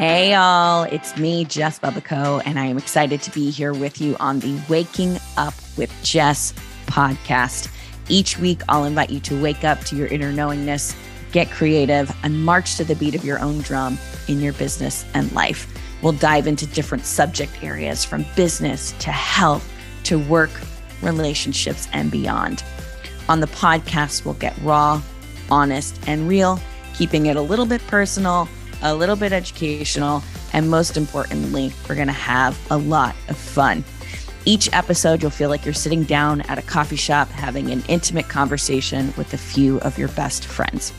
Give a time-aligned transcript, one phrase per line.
[0.00, 4.16] Hey, all, it's me, Jess Bubico, and I am excited to be here with you
[4.18, 6.54] on the Waking Up with Jess
[6.86, 7.70] podcast.
[8.08, 10.96] Each week, I'll invite you to wake up to your inner knowingness,
[11.32, 15.30] get creative, and march to the beat of your own drum in your business and
[15.32, 15.70] life.
[16.00, 19.70] We'll dive into different subject areas from business to health
[20.04, 20.62] to work,
[21.02, 22.64] relationships, and beyond.
[23.28, 25.02] On the podcast, we'll get raw,
[25.50, 26.58] honest, and real,
[26.94, 28.48] keeping it a little bit personal,
[28.82, 33.84] a little bit educational, and most importantly, we're going to have a lot of fun.
[34.46, 38.28] Each episode, you'll feel like you're sitting down at a coffee shop having an intimate
[38.28, 40.92] conversation with a few of your best friends.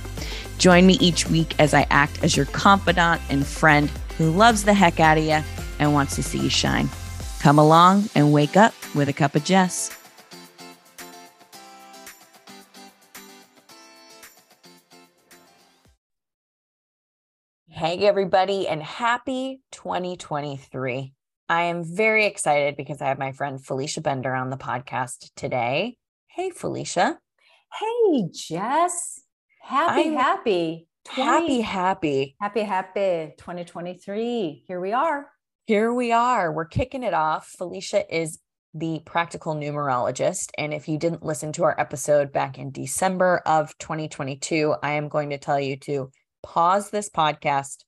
[0.60, 4.74] Join me each week as I act as your confidant and friend who loves the
[4.74, 5.40] heck out of you
[5.80, 6.88] and wants to see you shine.
[7.40, 10.01] Come along and wake up with a cup of Jess.
[17.82, 21.14] Hey, everybody, and happy 2023.
[21.50, 25.98] I am very excited because I have my friend Felicia Bender on the podcast today.
[26.28, 27.18] Hey, Felicia.
[27.80, 29.22] Hey, Jess.
[29.64, 30.88] Happy, I'm happy.
[31.06, 32.36] 20, happy, happy.
[32.40, 34.64] Happy, happy 2023.
[34.68, 35.32] Here we are.
[35.66, 36.54] Here we are.
[36.54, 37.48] We're kicking it off.
[37.48, 38.38] Felicia is
[38.76, 40.52] the practical numerologist.
[40.56, 45.10] And if you didn't listen to our episode back in December of 2022, I am
[45.10, 46.12] going to tell you to
[46.44, 47.84] pause this podcast,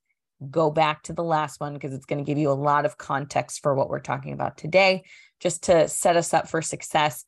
[0.49, 2.97] go back to the last one because it's going to give you a lot of
[2.97, 5.03] context for what we're talking about today,
[5.39, 7.25] just to set us up for success.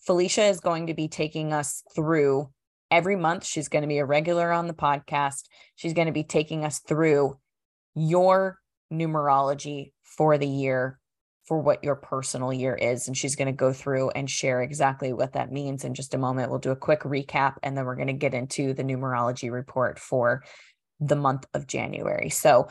[0.00, 2.48] Felicia is going to be taking us through
[2.90, 3.44] every month.
[3.44, 5.44] She's going to be a regular on the podcast.
[5.76, 7.38] She's going to be taking us through
[7.94, 8.58] your
[8.92, 10.98] numerology for the year
[11.48, 13.08] for what your personal year is.
[13.08, 16.18] And she's going to go through and share exactly what that means in just a
[16.18, 16.50] moment.
[16.50, 19.98] We'll do a quick recap and then we're going to get into the numerology report
[19.98, 20.44] for
[21.00, 22.28] the month of January.
[22.28, 22.68] So,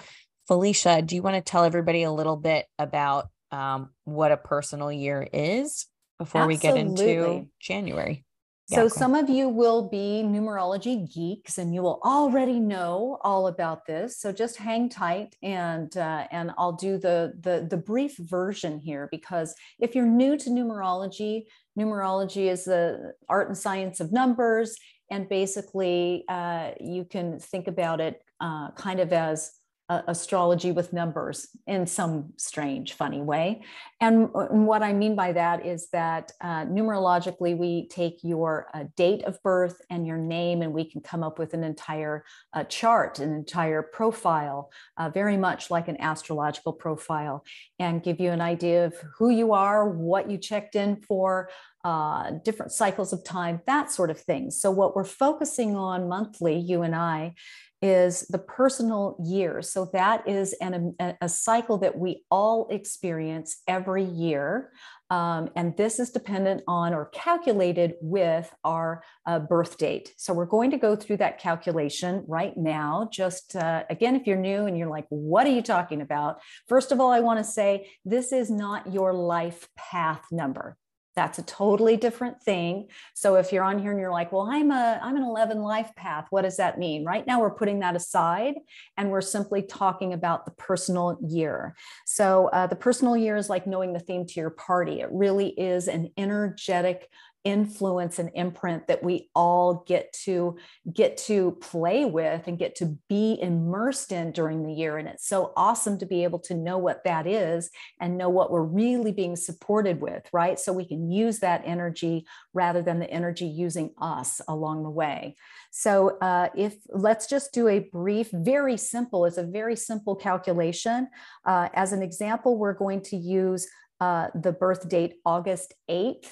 [0.48, 4.92] Felicia, do you want to tell everybody a little bit about um, what a personal
[4.92, 5.87] year is
[6.20, 6.55] before Absolutely.
[6.55, 8.27] we get into January?
[8.70, 13.48] So yeah, some of you will be numerology geeks and you will already know all
[13.48, 14.20] about this.
[14.20, 19.08] So just hang tight and uh, and i'll do the, the the brief version here
[19.11, 21.44] because if you're new to numerology
[21.78, 24.78] numerology is the art and science of numbers.
[25.10, 29.52] And basically uh, you can think about it uh, kind of as
[29.89, 33.61] uh, astrology with numbers in some strange, funny way.
[34.02, 39.23] And, what I mean by that is that uh, numerologically, we take your uh, date
[39.23, 43.20] of birth and your name, and we can come up with an entire uh, chart,
[43.20, 47.43] an entire profile, uh, very much like an astrological profile,
[47.80, 51.49] and give you an idea of who you are, what you checked in for.
[51.83, 54.52] Uh, different cycles of time, that sort of thing.
[54.52, 57.33] So, what we're focusing on monthly, you and I,
[57.82, 59.61] is the personal year.
[59.61, 64.71] So that is an, a, a cycle that we all experience every year.
[65.10, 70.14] Um, and this is dependent on or calculated with our uh, birth date.
[70.17, 73.08] So we're going to go through that calculation right now.
[73.11, 76.42] Just uh, again, if you're new and you're like, what are you talking about?
[76.67, 80.77] First of all, I want to say this is not your life path number.
[81.17, 82.89] That's a totally different thing.
[83.16, 85.89] So if you're on here and you're like, well, I'm a I'm an 11 life
[85.95, 87.05] path, what does that mean?
[87.05, 88.54] Right now we're putting that aside
[88.98, 91.76] and we're simply talking about the personal year.
[92.05, 95.02] So uh, the personal year is like knowing the theme to your party.
[95.02, 97.10] It really is an energetic
[97.43, 100.58] influence and imprint that we all get to
[100.93, 104.98] get to play with and get to be immersed in during the year.
[104.98, 108.52] And it's so awesome to be able to know what that is and know what
[108.52, 110.59] we're really being supported with right?
[110.59, 115.36] So we can use that energy rather than the energy using us along the way.
[115.71, 121.08] So uh, if let's just do a brief very simple it's a very simple calculation.
[121.45, 123.67] Uh, as an example we're going to use
[123.99, 126.30] uh, the birth date August 8th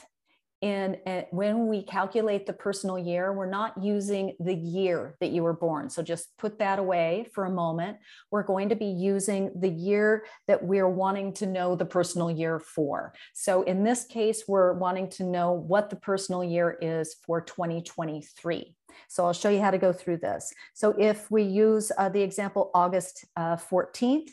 [0.65, 5.43] and uh, when we calculate the personal year, we're not using the year that you
[5.43, 5.91] were born.
[5.91, 7.99] So just put that away for a moment.
[8.31, 12.59] We're going to be using the year that we're wanting to know the personal year
[12.59, 13.13] for.
[13.35, 18.75] So in this case, we're wanting to know what the personal year is for 2023.
[19.07, 20.51] So I'll show you how to go through this.
[20.73, 24.31] So if we use uh, the example August uh, 14th,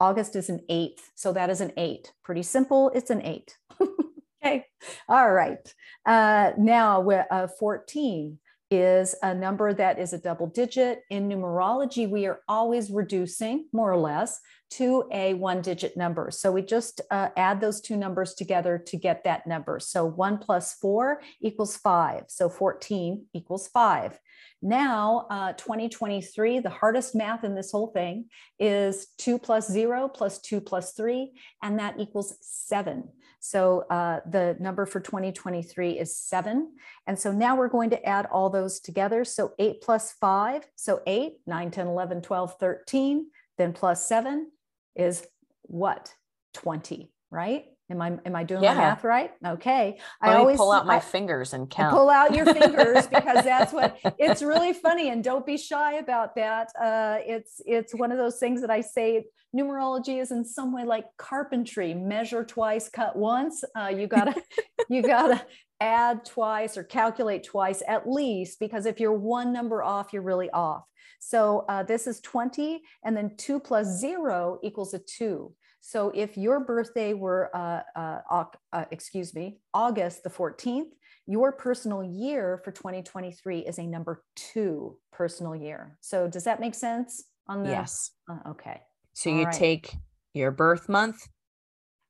[0.00, 1.10] August is an eighth.
[1.14, 2.14] So that is an eight.
[2.22, 2.90] Pretty simple.
[2.94, 3.58] It's an eight.
[4.44, 4.64] okay.
[5.08, 5.74] All right.
[6.06, 8.38] Uh, now uh, 14.
[8.70, 11.02] is a number that is a double digit.
[11.10, 16.30] In numerology, we are always reducing, more or less, to a one digit number.
[16.32, 19.78] So we just uh, add those two numbers together to get that number.
[19.78, 22.24] So one plus four equals five.
[22.28, 24.18] So 14 equals five.
[24.60, 28.24] Now, uh, 2023, the hardest math in this whole thing
[28.58, 31.32] is two plus zero plus two plus three,
[31.62, 33.10] and that equals seven.
[33.44, 36.72] So uh, the number for 2023 is seven.
[37.06, 39.22] And so now we're going to add all those together.
[39.22, 43.26] So eight plus five, so eight, nine, 10, 11, 12, 13,
[43.58, 44.50] then plus seven
[44.96, 45.26] is
[45.60, 46.14] what?
[46.54, 47.66] 20, right?
[47.90, 48.72] Am I am I doing yeah.
[48.74, 49.30] my math right?
[49.44, 49.98] Okay.
[50.22, 51.94] Let I always pull out my I, fingers and count.
[51.94, 55.10] Pull out your fingers because that's what it's really funny.
[55.10, 56.68] And don't be shy about that.
[56.80, 60.84] Uh, it's it's one of those things that I say numerology is in some way
[60.84, 61.92] like carpentry.
[61.92, 63.62] Measure twice, cut once.
[63.76, 64.34] Uh, you gotta
[64.88, 65.44] you gotta
[65.78, 70.48] add twice or calculate twice at least because if you're one number off, you're really
[70.50, 70.84] off.
[71.18, 75.52] So uh, this is 20, and then two plus zero equals a two.
[75.86, 80.88] So if your birthday were, uh, uh, uh, excuse me, August the 14th,
[81.26, 85.98] your personal year for 2023 is a number two personal year.
[86.00, 87.24] So does that make sense?
[87.48, 88.12] On the yes.
[88.26, 88.80] Uh, okay.
[89.12, 89.52] So All you right.
[89.52, 89.94] take
[90.32, 91.28] your birth month,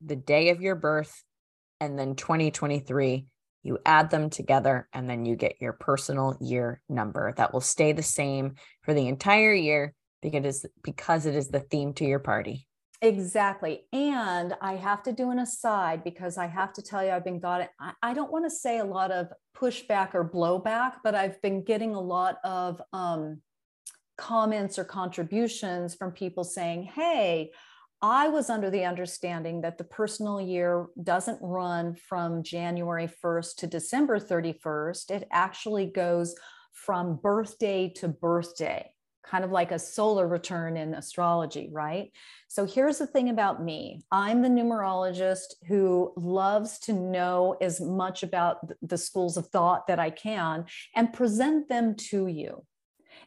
[0.01, 1.25] the day of your birth,
[1.81, 3.27] and then 2023.
[3.65, 7.35] You add them together, and then you get your personal year number.
[7.37, 11.49] That will stay the same for the entire year because it is, because it is
[11.49, 12.69] the theme to your party.
[13.05, 13.83] Exactly.
[13.93, 17.39] And I have to do an aside because I have to tell you, I've been
[17.39, 17.69] got it.
[18.03, 21.95] I, don't want to say a lot of pushback or blowback, but I've been getting
[21.95, 23.43] a lot of um,
[24.17, 27.51] comments or contributions from people saying, hey,
[28.01, 33.67] I was under the understanding that the personal year doesn't run from January 1st to
[33.67, 35.11] December 31st.
[35.11, 36.35] It actually goes
[36.73, 42.13] from birthday to birthday kind of like a solar return in astrology, right?
[42.55, 44.05] So here's the thing about me.
[44.13, 49.99] I'm the numerologist who loves to know as much about the schools of thought that
[49.99, 52.65] I can and present them to you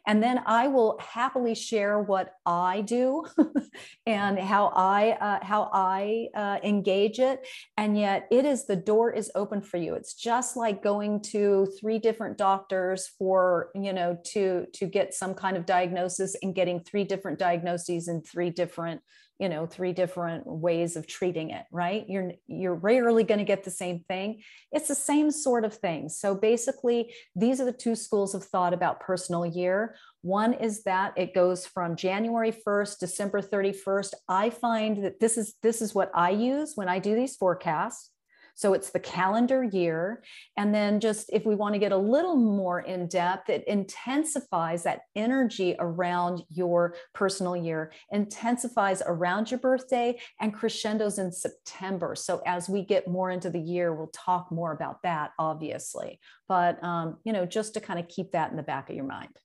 [0.08, 3.26] and then I will happily share what I do
[4.06, 7.46] and how I uh, how I uh, engage it.
[7.76, 9.96] And yet, it is the door is open for you.
[9.96, 15.34] It's just like going to three different doctors for you know to to get some
[15.34, 19.02] kind of diagnosis and getting three different diagnoses in three different
[19.40, 22.06] you know three different ways of treating it right?
[22.08, 24.42] You're you're rarely going to get the same thing.
[24.72, 26.10] It's the same sort of thing.
[26.10, 29.96] So basically these are the two schools of thought about personal year.
[30.22, 35.56] One is that it goes from january 1st december 31st i find that this is
[35.64, 38.12] this is what i use when i do these forecasts
[38.58, 40.24] so it's the calendar year.
[40.58, 44.82] And then just if we want to get a little more in depth, it intensifies
[44.82, 52.16] that energy around your personal year, intensifies around your birthday and crescendos in September.
[52.16, 56.20] So as we get more into the year, we'll talk more about that, obviously.
[56.50, 59.06] But, um, you know, just to kind of keep that in the back of your
[59.06, 59.38] mind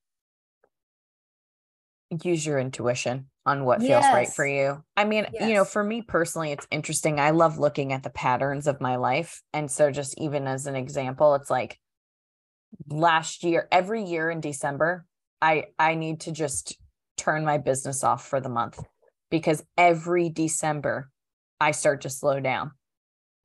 [2.23, 4.83] use your intuition on what feels right for you.
[4.97, 5.49] I mean, yes.
[5.49, 7.19] you know, for me personally, it's interesting.
[7.19, 9.43] I love looking at the patterns of my life.
[9.53, 11.79] And so, just even as an example, it's like
[12.89, 15.07] last year, every year in December,
[15.41, 16.77] I I need to just
[17.17, 18.81] turn my business off for the month
[19.31, 21.11] because every December
[21.61, 22.73] I start to slow down.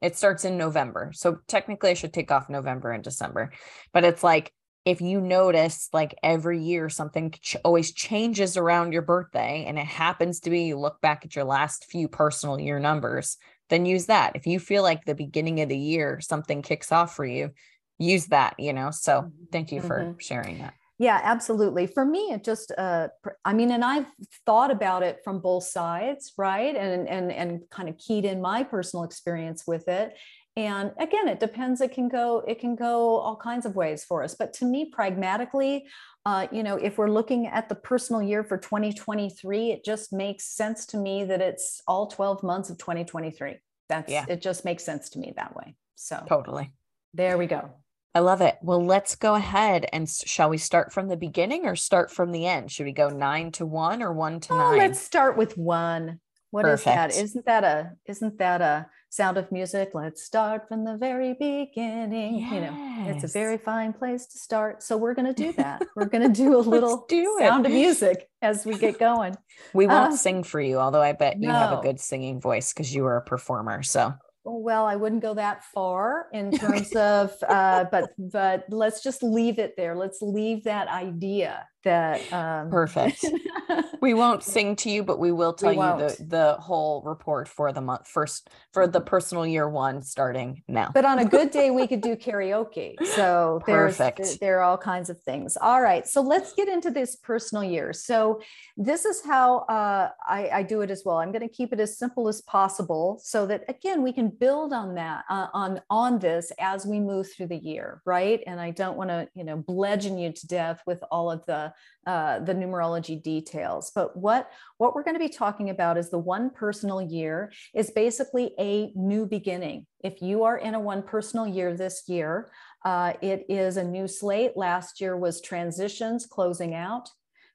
[0.02, 1.12] It starts in November.
[1.14, 3.52] So technically I should take off November and December.
[3.94, 4.54] But it's like
[4.88, 9.86] if you notice like every year something ch- always changes around your birthday and it
[9.86, 13.36] happens to be you look back at your last few personal year numbers
[13.70, 14.34] then use that.
[14.34, 17.52] If you feel like the beginning of the year something kicks off for you
[18.00, 18.92] use that you know?
[18.92, 19.44] So mm-hmm.
[19.52, 20.20] thank you for mm-hmm.
[20.20, 20.74] sharing that.
[20.98, 21.86] Yeah absolutely.
[21.88, 23.10] For me it just uh
[23.44, 24.08] i mean and i've
[24.46, 26.74] thought about it from both sides right?
[26.78, 30.14] And and and kind of keyed in my personal experience with it
[30.58, 34.24] and again it depends it can go it can go all kinds of ways for
[34.24, 35.86] us but to me pragmatically
[36.26, 40.46] uh, you know if we're looking at the personal year for 2023 it just makes
[40.46, 44.26] sense to me that it's all 12 months of 2023 that's yeah.
[44.28, 46.74] it just makes sense to me that way so totally
[47.14, 47.70] there we go
[48.16, 48.58] I love it.
[48.64, 52.48] Well, let's go ahead and shall we start from the beginning or start from the
[52.48, 52.72] end?
[52.72, 54.78] Should we go nine to one or one to oh, nine?
[54.80, 56.20] Let's start with one.
[56.50, 57.12] What Perfect.
[57.12, 57.24] is that?
[57.24, 59.92] Isn't that a isn't that a sound of music?
[59.94, 62.40] Let's start from the very beginning.
[62.40, 62.54] Yes.
[62.54, 64.84] You know, it's a very fine place to start.
[64.84, 65.84] So we're going to do that.
[65.96, 69.36] We're going to do a little do sound of music as we get going.
[69.74, 71.54] We won't uh, sing for you, although I bet you no.
[71.54, 73.84] have a good singing voice because you are a performer.
[73.84, 74.14] So
[74.50, 79.60] well, I wouldn't go that far in terms of, uh, but but let's just leave
[79.60, 79.96] it there.
[79.96, 83.26] Let's leave that idea that um, perfect.
[84.02, 87.48] we won't sing to you, but we will tell we you the the whole report
[87.48, 90.92] for the month first for the personal year one starting now.
[90.94, 92.96] But on a good day, we could do karaoke.
[93.06, 94.40] So perfect.
[94.42, 95.58] there are all kinds of things.
[95.60, 97.94] All right, so let's get into this personal year.
[97.94, 98.42] So
[98.76, 101.18] this is how uh, I, I do it as well.
[101.18, 104.74] I'm going to keep it as simple as possible, so that again we can build
[104.74, 108.42] on that uh, on on this as we move through the year, right?
[108.46, 111.74] And I don't want to you know bludgeon you to death with all of the
[112.06, 113.92] uh, the numerology details.
[113.94, 117.92] But what, what we're going to be talking about is the one personal year is
[117.92, 119.86] basically a new beginning.
[120.04, 122.50] If you are in a one personal year this year,
[122.86, 124.56] uh, it is a new slate.
[124.56, 127.10] Last year was transitions closing out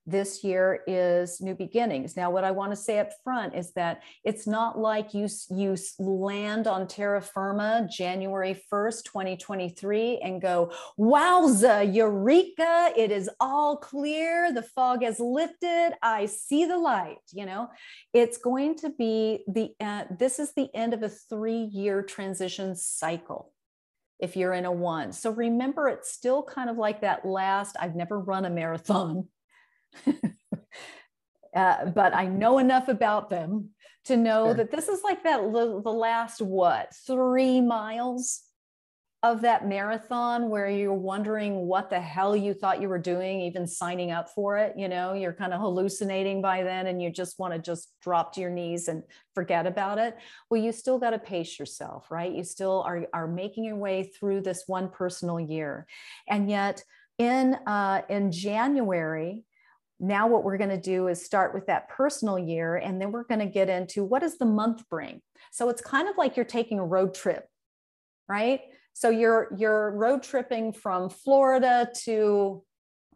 [0.07, 2.17] this year is new beginnings.
[2.17, 5.77] Now, what I want to say up front is that it's not like you, you
[5.99, 14.53] land on terra firma January 1st, 2023, and go, wowza, eureka, it is all clear.
[14.53, 15.93] The fog has lifted.
[16.03, 17.19] I see the light.
[17.33, 17.69] You know,
[18.13, 22.75] it's going to be the, uh, this is the end of a three year transition
[22.75, 23.53] cycle
[24.19, 25.13] if you're in a one.
[25.13, 29.29] So remember, it's still kind of like that last, I've never run a marathon.
[31.57, 33.71] uh, but I know enough about them
[34.05, 34.55] to know sure.
[34.55, 38.43] that this is like that the last what three miles
[39.25, 43.69] of that marathon where you're wondering what the hell you thought you were doing even
[43.69, 45.13] signing up for it you know?
[45.13, 48.51] You're kind of hallucinating by then and you just want to just drop to your
[48.51, 50.17] knees and forget about it.
[50.51, 52.33] Well you still got to pace yourself right?
[52.33, 55.87] You still are, are making your way through this one personal year.
[56.29, 56.83] And yet
[57.19, 59.45] in uh, in january
[60.01, 63.25] now what we're going to do is start with that personal year and then we're
[63.25, 65.21] going to get into what does the month bring?
[65.53, 67.47] So it's kind of like you're taking a road trip
[68.33, 68.61] right?
[68.95, 72.63] So you're you're road tripping from florida to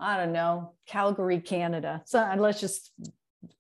[0.01, 2.03] i don't know calgary canada.
[2.07, 2.93] So let's just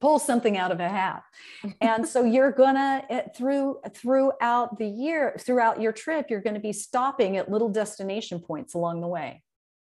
[0.01, 1.23] pull something out of a hat.
[1.81, 6.61] And so you're gonna eh, through throughout the year throughout your trip you're going to
[6.61, 9.43] be stopping at little destination points along the way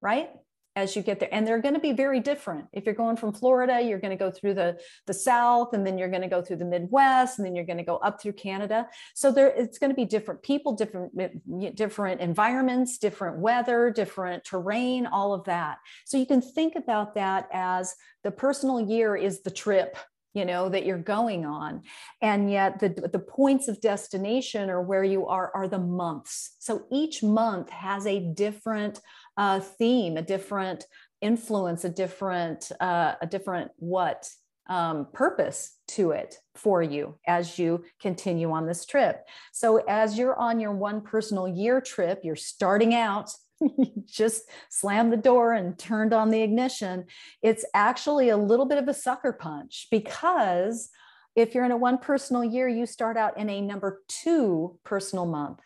[0.02, 0.30] right
[0.76, 1.34] as you get there.
[1.34, 2.68] And they're going to be very different.
[2.74, 5.98] If you're going from florida you're going to go through the the south and then
[5.98, 8.34] you're going to go through the midwest and then you're going to go up through
[8.34, 8.88] canada.
[9.14, 14.44] So there it's going to be different people different eh, different environments different weather different
[14.44, 15.78] terrain all of that.
[16.06, 19.98] So you can think about that as the personal year is the trip
[20.36, 21.82] you know that you're going on.
[22.22, 26.58] And yet the, the points of destination or where you are are the months.
[26.60, 29.00] So each month has a different
[29.38, 30.86] uh, theme, a different
[31.22, 34.30] influence, a different, uh, a different what
[34.68, 39.26] um, purpose to it for you as you continue on this trip.
[39.52, 43.32] So, as you're on your one personal year trip, you're starting out,
[44.06, 47.06] just slammed the door and turned on the ignition.
[47.42, 50.90] It's actually a little bit of a sucker punch because
[51.36, 55.26] if you're in a one personal year, you start out in a number two personal
[55.26, 55.60] month.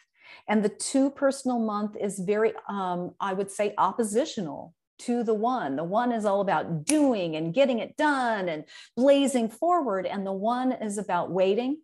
[0.48, 5.76] And the two personal month is very, um, I would say, oppositional to the one.
[5.76, 10.06] The one is all about doing and getting it done and blazing forward.
[10.06, 11.82] And the one is about waiting,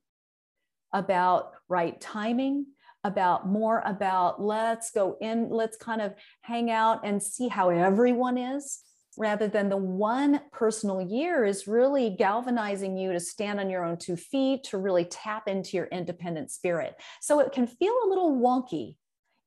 [0.93, 2.67] about right timing,
[3.03, 8.37] about more about let's go in, let's kind of hang out and see how everyone
[8.37, 8.81] is
[9.17, 13.97] rather than the one personal year is really galvanizing you to stand on your own
[13.97, 16.95] two feet, to really tap into your independent spirit.
[17.21, 18.95] So it can feel a little wonky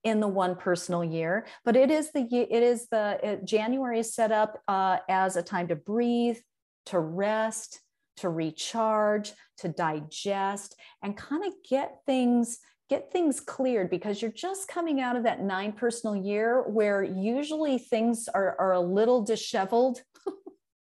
[0.04, 4.14] in the one personal year, but it is the it is the it, January is
[4.14, 6.38] set up uh, as a time to breathe,
[6.86, 7.80] to rest,
[8.18, 12.58] to recharge, to digest, and kind of get things
[12.88, 17.78] get things cleared because you're just coming out of that nine personal year where usually
[17.78, 20.00] things are, are a little disheveled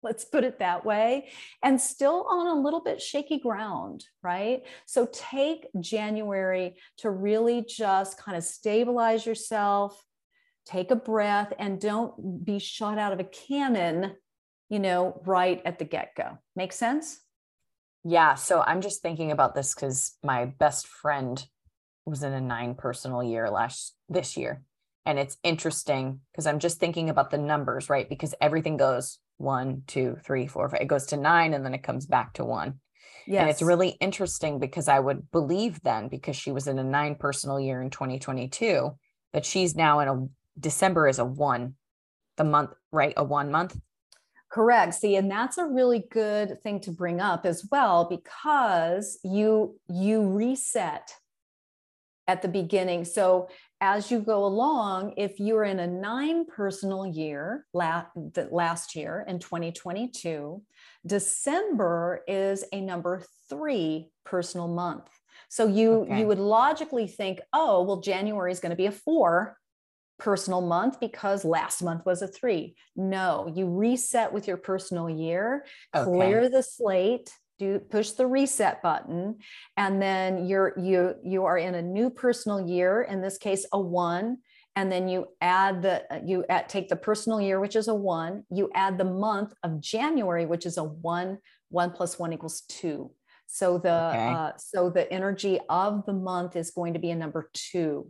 [0.02, 1.28] let's put it that way
[1.62, 4.62] and still on a little bit shaky ground right?
[4.86, 10.02] So take january to really just kind of stabilize yourself
[10.64, 14.14] take a breath and don't be shot out of a cannon
[14.68, 16.38] you know right at the get-go.
[16.54, 17.20] Make sense?
[18.04, 21.44] Yeah so i'm just thinking about this because my best friend
[22.06, 24.62] was in a nine personal year last this year.
[25.04, 28.08] And it's interesting because I'm just thinking about the numbers, right?
[28.08, 30.80] Because everything goes one, two, three, four, five.
[30.80, 32.80] It goes to nine and then it comes back to one.
[33.26, 33.40] Yes.
[33.40, 37.16] And it's really interesting because I would believe then, because she was in a nine
[37.16, 38.96] personal year in 2022,
[39.32, 41.74] that she's now in a December is a one,
[42.36, 43.14] the month, right?
[43.16, 43.78] A one month.
[44.48, 44.94] Correct.
[44.94, 50.30] See, and that's a really good thing to bring up as well because you you
[50.30, 51.12] reset
[52.28, 53.04] at the beginning.
[53.04, 53.48] So
[53.80, 58.06] as you go along, if you're in a nine personal year, la-
[58.50, 60.62] last year in 2022,
[61.06, 65.08] December is a number three personal month.
[65.48, 66.20] So you okay.
[66.20, 69.56] you would logically think, oh, well, January is going to be a four
[70.18, 72.74] personal month because last month was a three.
[72.96, 75.64] No, you reset with your personal year,
[75.94, 76.04] okay.
[76.04, 79.36] clear the slate, do push the reset button
[79.76, 83.80] and then you're you you are in a new personal year in this case a
[83.80, 84.38] one
[84.74, 88.44] and then you add the you at, take the personal year which is a one
[88.50, 91.38] you add the month of january which is a one
[91.70, 93.10] one plus one equals two
[93.46, 94.28] so the okay.
[94.28, 98.06] uh, so the energy of the month is going to be a number two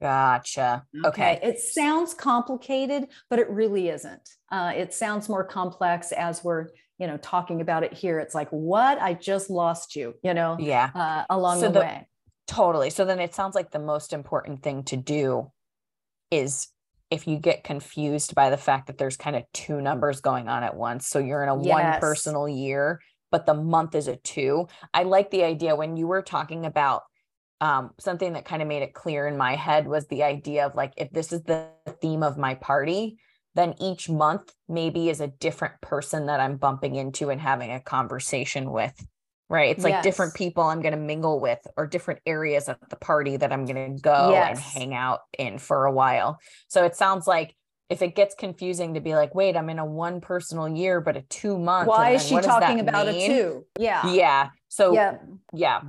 [0.00, 0.84] Gotcha.
[0.94, 1.08] Okay.
[1.08, 1.40] okay.
[1.42, 4.28] It sounds complicated, but it really isn't.
[4.52, 8.48] Uh, it sounds more complex as we're you know talking about it here it's like
[8.50, 9.00] what?
[9.00, 10.90] I just lost you you know yeah.
[10.94, 12.08] uh, along so the, the way.
[12.46, 12.90] Totally.
[12.90, 15.50] So then it sounds like the most important thing to do
[16.30, 16.68] is
[17.10, 20.62] if you get confused by the fact that there's kind of two numbers going on
[20.62, 21.08] at once.
[21.08, 21.72] So you're in a yes.
[21.72, 23.00] one personal year
[23.30, 24.68] but the month is a two.
[24.94, 27.02] I like the idea when you were talking about
[27.60, 30.74] um, something that kind of made it clear in my head was the idea of
[30.74, 31.68] like if this is the
[32.02, 33.18] theme of my party
[33.56, 37.80] then each month maybe is a different person that I'm bumping into and having a
[37.80, 38.94] conversation with.
[39.48, 39.70] Right.
[39.70, 40.04] It's like yes.
[40.04, 43.64] different people I'm going to mingle with or different areas at the party that I'm
[43.64, 44.50] going to go yes.
[44.50, 46.38] and hang out in for a while.
[46.66, 47.54] So it sounds like
[47.88, 51.16] if it gets confusing to be like, wait, I'm in a one personal year, but
[51.16, 51.86] a two month.
[51.86, 53.22] Why is she talking about mean?
[53.22, 53.66] a two?
[53.78, 54.10] Yeah.
[54.10, 54.48] Yeah.
[54.68, 55.18] So yeah.
[55.52, 55.80] yeah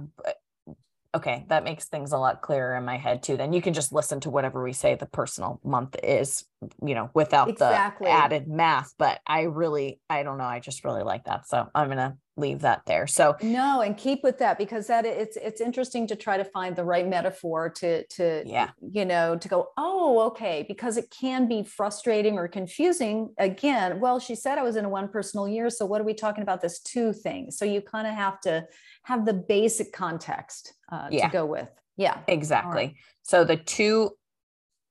[1.17, 3.37] okay, that makes things a lot clearer in my head too.
[3.37, 6.45] Then you can just listen to whatever we say the personal month is,
[6.85, 8.05] you know, without exactly.
[8.05, 8.93] the added math.
[8.97, 10.45] But I really, I don't know.
[10.45, 11.47] I just really like that.
[11.47, 13.07] So I'm going to leave that there.
[13.07, 16.75] So no, and keep with that because that it's, it's interesting to try to find
[16.75, 21.47] the right metaphor to, to, yeah, you know, to go, oh, okay, because it can
[21.47, 23.33] be frustrating or confusing.
[23.37, 25.69] Again, well, she said I was in a one personal year.
[25.69, 27.51] So what are we talking about this two thing?
[27.51, 28.65] So you kind of have to,
[29.03, 31.27] have the basic context uh, yeah.
[31.27, 31.69] to go with.
[31.95, 32.19] Yeah.
[32.27, 32.83] Exactly.
[32.83, 32.95] Right.
[33.23, 34.11] So the two,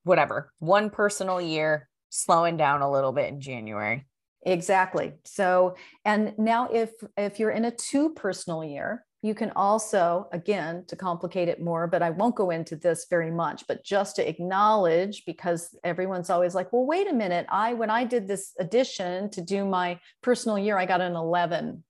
[0.04, 4.06] whatever, one personal year, slowing down a little bit in January.
[4.46, 5.12] Exactly.
[5.24, 5.74] So,
[6.04, 10.94] and now if if you're in a two personal year, you can also, again, to
[10.94, 15.24] complicate it more, but I won't go into this very much, but just to acknowledge,
[15.26, 17.44] because everyone's always like, well, wait a minute.
[17.48, 21.82] I, when I did this addition to do my personal year, I got an 11.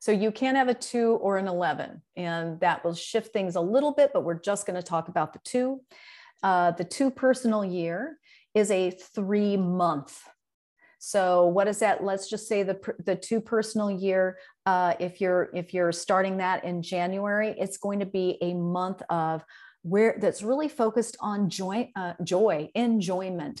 [0.00, 3.60] So you can have a two or an 11, and that will shift things a
[3.60, 5.80] little bit, but we're just going to talk about the two.
[6.42, 8.18] Uh, the two personal year
[8.52, 10.20] is a three month.
[11.06, 12.02] So what is that?
[12.02, 16.64] Let's just say the, the two personal year, uh, if you're if you're starting that
[16.64, 19.44] in January, it's going to be a month of
[19.82, 23.60] where that's really focused on joy, uh, joy, enjoyment,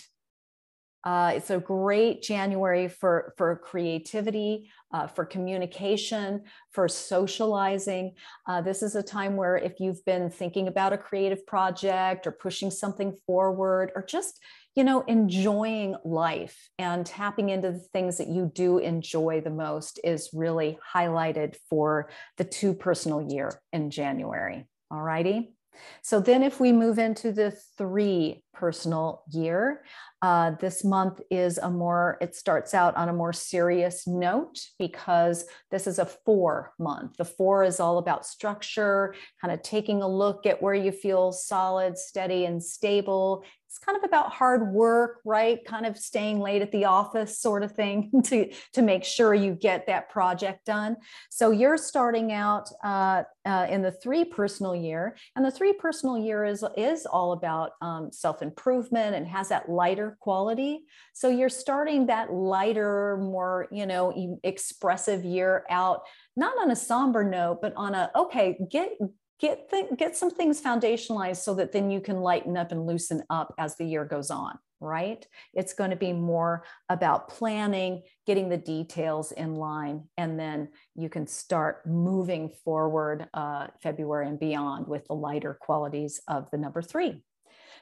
[1.04, 8.14] uh, it's a great January for, for creativity, uh, for communication, for socializing.
[8.48, 12.32] Uh, this is a time where if you've been thinking about a creative project or
[12.32, 14.40] pushing something forward or just,
[14.74, 20.00] you know, enjoying life and tapping into the things that you do enjoy the most
[20.02, 24.66] is really highlighted for the two personal year in January.
[24.90, 25.54] All righty.
[26.02, 29.84] So then if we move into the three personal year,
[30.22, 35.44] uh, this month is a more, it starts out on a more serious note because
[35.70, 37.16] this is a four month.
[37.18, 41.32] The four is all about structure, kind of taking a look at where you feel
[41.32, 45.64] solid, steady, and stable it's kind of about hard work, right?
[45.64, 49.52] Kind of staying late at the office, sort of thing, to, to make sure you
[49.52, 50.96] get that project done.
[51.28, 56.16] So you're starting out uh, uh, in the three personal year, and the three personal
[56.16, 60.84] year is, is all about um, self improvement and has that lighter quality.
[61.12, 66.02] So you're starting that lighter, more, you know, expressive year out
[66.36, 68.92] not on a somber note, but on a okay, get
[69.40, 73.22] get th- get some things foundationalized so that then you can lighten up and loosen
[73.30, 75.26] up as the year goes on right?
[75.54, 81.08] It's going to be more about planning getting the details in line and then you
[81.08, 86.82] can start moving forward uh, february and beyond with the lighter qualities of the number
[86.82, 87.22] three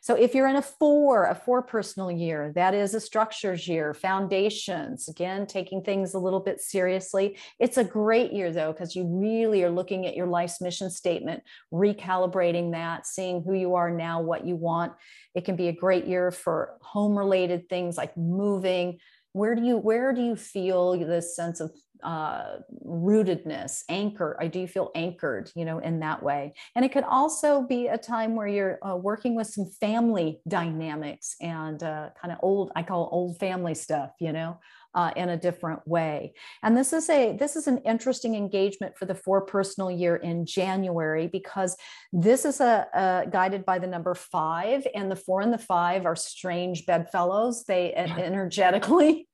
[0.03, 3.95] so if you're in a four, a four personal year, that is a structures year,
[3.95, 7.38] foundations, again, taking things a little bit seriously.
[7.61, 11.45] It's a great year though, because you really are looking at your life's mission statement,
[11.73, 14.93] recalibrating that, seeing who you are now, what you want.
[15.37, 18.99] It can be a great year for home related things like moving.
[19.35, 21.71] Where do you where do you feel this sense of
[22.03, 24.37] uh, rootedness, anchor.
[24.41, 26.55] I do feel anchored, you know, in that way.
[26.75, 31.37] And it could also be a time where you're uh, working with some family dynamics
[31.41, 34.59] and uh, kind of old, I call old family stuff, you know,
[34.95, 36.35] uh, in a different way.
[36.62, 40.45] And this is a this is an interesting engagement for the four personal year in
[40.45, 41.77] January because
[42.12, 46.05] this is a, a guided by the number five, and the four and the five
[46.05, 47.65] are strange bedfellows.
[47.65, 49.29] They energetically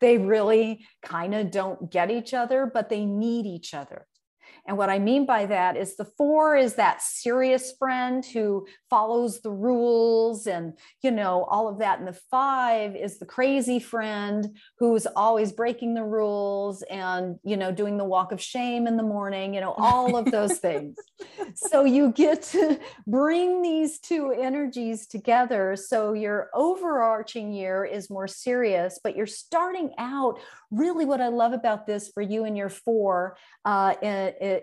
[0.00, 4.06] they really kind of don't get each other, but they need each other.
[4.68, 9.40] And what I mean by that is the four is that serious friend who follows
[9.40, 11.98] the rules and, you know, all of that.
[11.98, 17.72] And the five is the crazy friend who's always breaking the rules and, you know,
[17.72, 20.96] doing the walk of shame in the morning, you know, all of those things.
[21.54, 25.76] so you get to bring these two energies together.
[25.76, 30.38] So your overarching year is more serious, but you're starting out
[30.70, 33.94] really what I love about this for you and your four, uh,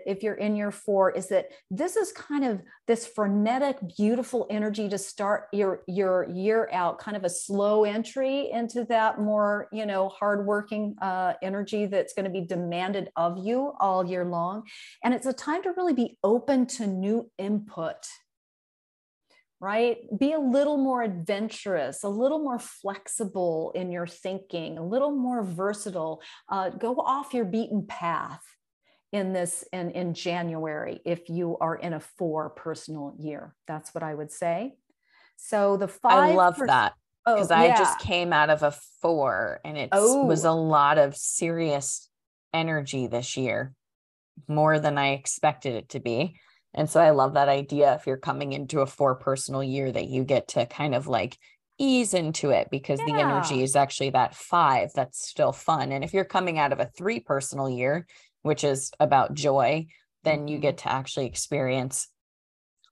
[0.06, 4.88] if you're in your four, is that this is kind of this frenetic, beautiful energy
[4.88, 9.86] to start your your year out, kind of a slow entry into that more, you
[9.86, 14.62] know, hardworking uh, energy that's going to be demanded of you all year long,
[15.04, 18.06] and it's a time to really be open to new input
[19.60, 19.96] right?
[20.16, 25.42] Be a little more adventurous, a little more flexible in your thinking, a little more
[25.42, 26.20] versatile.
[26.48, 28.42] Uh, go off your beaten path
[29.12, 33.54] in this in, in January if you are in a four personal year.
[33.66, 34.74] That's what I would say.
[35.36, 36.30] So the five.
[36.30, 40.24] I love that because oh, I just came out of a four and it oh.
[40.24, 42.08] was a lot of serious
[42.54, 43.72] energy this year,
[44.48, 46.38] more than I expected it to be.
[46.74, 50.08] And so I love that idea if you're coming into a four personal year that
[50.08, 51.38] you get to kind of like
[51.78, 53.14] ease into it because yeah.
[53.14, 55.92] the energy is actually that five that's still fun.
[55.92, 58.06] And if you're coming out of a three personal year,
[58.42, 59.86] which is about joy,
[60.24, 60.88] then you get mm-hmm.
[60.88, 62.08] to actually experience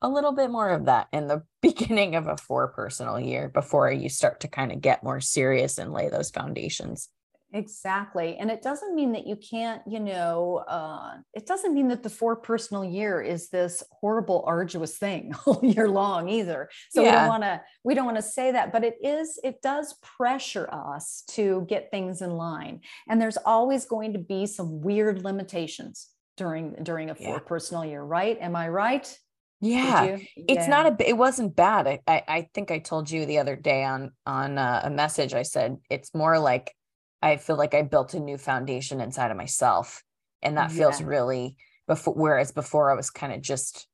[0.03, 3.91] a little bit more of that in the beginning of a four personal year before
[3.91, 7.09] you start to kind of get more serious and lay those foundations.
[7.55, 8.37] Exactly.
[8.37, 12.11] And it doesn't mean that you can't, you know, uh, it doesn't mean that the
[12.11, 16.69] four personal year is this horrible, arduous thing all year long either.
[16.91, 17.11] So yeah.
[17.11, 19.95] we don't want to, we don't want to say that, but it is, it does
[20.03, 22.81] pressure us to get things in line.
[23.09, 27.39] And there's always going to be some weird limitations during, during a four yeah.
[27.39, 28.37] personal year, right?
[28.41, 29.17] Am I right?
[29.61, 31.09] Yeah, it's not a.
[31.09, 31.87] It wasn't bad.
[31.87, 35.33] I, I, I think I told you the other day on on uh, a message.
[35.33, 36.75] I said it's more like
[37.25, 40.03] I feel like I built a new foundation inside of myself.
[40.43, 40.77] And that yeah.
[40.77, 41.57] feels really
[41.89, 43.89] before whereas before I was kind of just,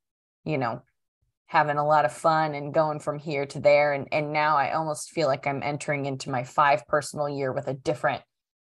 [0.44, 0.82] you know,
[1.46, 3.92] having a lot of fun and going from here to there.
[3.92, 7.68] And and now I almost feel like I'm entering into my five personal year with
[7.68, 8.22] a different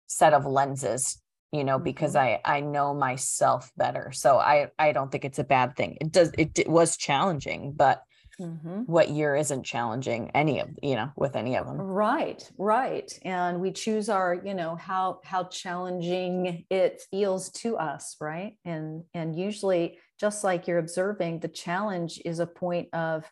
[0.07, 1.20] set of lenses,
[1.51, 1.85] you know, mm-hmm.
[1.85, 4.12] because I I know myself better.
[4.12, 5.98] So I I don't think it's a bad thing.
[6.01, 8.03] It does it, it was challenging, but
[8.43, 8.81] Mm-hmm.
[8.83, 11.77] What year isn't challenging any of you know with any of them?
[11.79, 13.11] Right, right.
[13.23, 18.57] And we choose our you know how how challenging it feels to us, right?
[18.65, 23.25] And and usually, just like you're observing, the challenge is a point of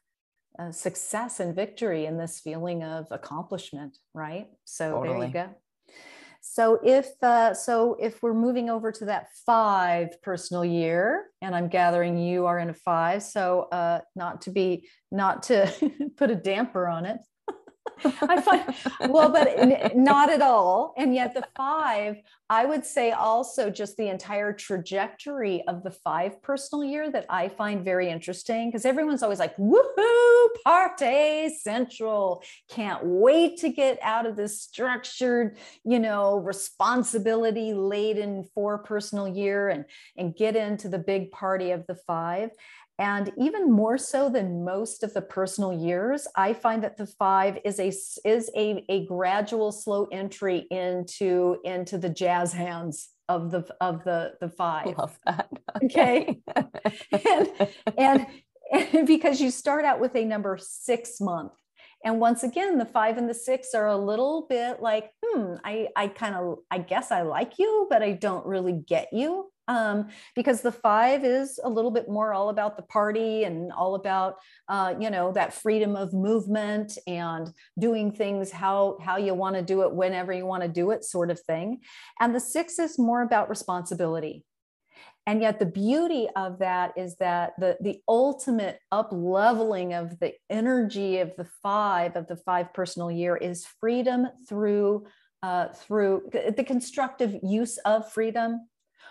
[0.59, 4.49] uh, success and victory in this feeling of accomplishment, right?
[4.65, 5.19] So totally.
[5.19, 5.55] there you go.
[6.41, 11.69] So if uh, so, if we're moving over to that five personal year, and I'm
[11.69, 15.71] gathering you are in a five, so uh, not to be not to
[16.17, 17.21] put a damper on it,
[18.05, 18.75] I find,
[19.09, 20.95] well, but not at all.
[20.97, 22.17] And yet, the five,
[22.49, 27.49] I would say also just the entire trajectory of the five personal year that I
[27.49, 32.43] find very interesting because everyone's always like, woohoo, party central.
[32.69, 39.69] Can't wait to get out of this structured, you know, responsibility laden four personal year
[39.69, 39.85] and,
[40.17, 42.51] and get into the big party of the five.
[43.01, 47.59] And even more so than most of the personal years, I find that the five
[47.65, 47.89] is a
[48.29, 54.35] is a, a gradual slow entry into into the jazz hands of the of the
[54.41, 54.99] the five.
[54.99, 55.49] Love that.
[55.85, 56.41] Okay.
[56.55, 57.49] and,
[57.97, 58.27] and
[58.93, 61.53] and because you start out with a number six month
[62.05, 65.89] and once again the five and the six are a little bit like hmm i
[65.97, 70.09] i kind of i guess i like you but i don't really get you um,
[70.35, 74.39] because the five is a little bit more all about the party and all about
[74.69, 79.63] uh, you know that freedom of movement and doing things how how you want to
[79.63, 81.79] do it whenever you want to do it sort of thing.
[82.19, 84.45] And the six is more about responsibility.
[85.27, 90.33] And yet the beauty of that is that the the ultimate up leveling of the
[90.51, 95.07] energy of the five of the five personal year is freedom through
[95.45, 98.69] uh, through the constructive use of freedom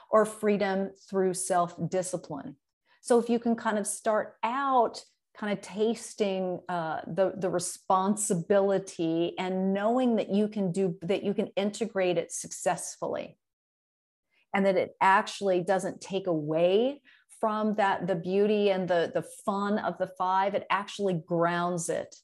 [0.10, 2.56] or freedom through self discipline.
[3.02, 5.04] So if you can kind of start out
[5.38, 11.34] kind of tasting uh, the the responsibility and knowing that you can do that you
[11.34, 13.38] can integrate it successfully
[14.54, 17.02] and that it actually doesn't take away
[17.40, 22.18] from that the beauty and the the fun of the five it actually grounds it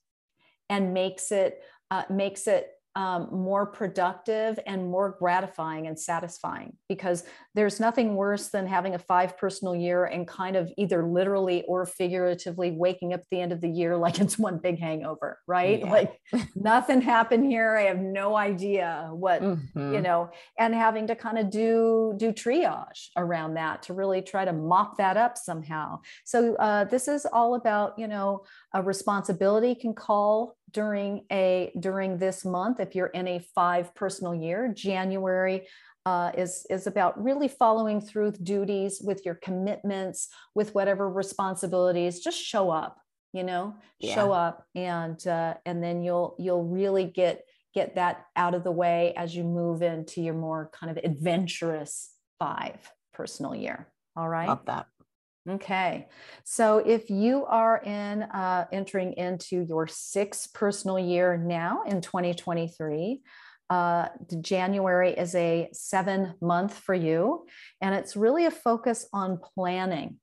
[0.70, 7.26] and makes it uh, makes it um, more productive and more gratifying and satisfying because
[7.54, 11.86] there's nothing worse than having a five personal year and kind of either literally or
[11.86, 15.80] figuratively waking up at the end of the year like it's one big hangover, right?
[15.80, 15.92] Yeah.
[15.92, 16.22] Like
[16.56, 17.76] nothing happened here.
[17.76, 19.94] I have no idea what, mm-hmm.
[19.94, 24.46] you know, and having to kind of do do triage around that to really try
[24.46, 26.00] to mop that up somehow.
[26.24, 32.18] So uh, this is all about, you know, a responsibility can call during a during
[32.18, 35.68] this month if you're in a five personal year january
[36.06, 42.40] uh, is is about really following through duties with your commitments with whatever responsibilities just
[42.40, 42.98] show up
[43.36, 43.76] you know?
[44.00, 44.16] Yeah.
[44.16, 48.72] show up and uh, and then you'll you'll really get get that out of the
[48.72, 52.78] way as you move into your more kind of adventurous five
[53.14, 53.88] personal year.
[54.16, 54.48] All right?
[54.48, 54.88] Love that
[55.48, 56.08] Okay,
[56.44, 63.22] so if you are in uh, entering into your sixth personal year now in 2023,
[63.70, 64.08] uh,
[64.42, 67.46] January is a seven month for you,
[67.80, 70.18] and it's really a focus on planning,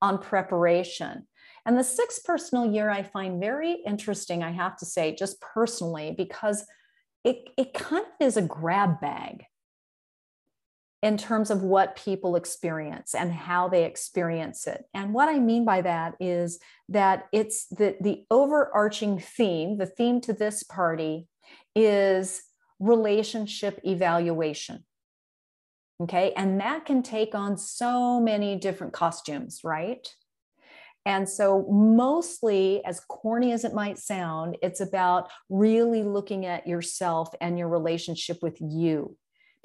[0.00, 1.26] on preparation.
[1.66, 6.14] And the sixth personal year I find very interesting, I have to say, just personally,
[6.16, 6.64] because
[7.24, 9.44] it, it kind of is a grab bag
[11.06, 14.86] in terms of what people experience and how they experience it.
[14.92, 20.20] And what I mean by that is that it's the, the overarching theme, the theme
[20.22, 21.28] to this party
[21.76, 22.42] is
[22.80, 24.84] relationship evaluation.
[26.02, 26.32] Okay.
[26.36, 30.12] And that can take on so many different costumes, right?
[31.04, 37.28] And so, mostly, as corny as it might sound, it's about really looking at yourself
[37.40, 39.16] and your relationship with you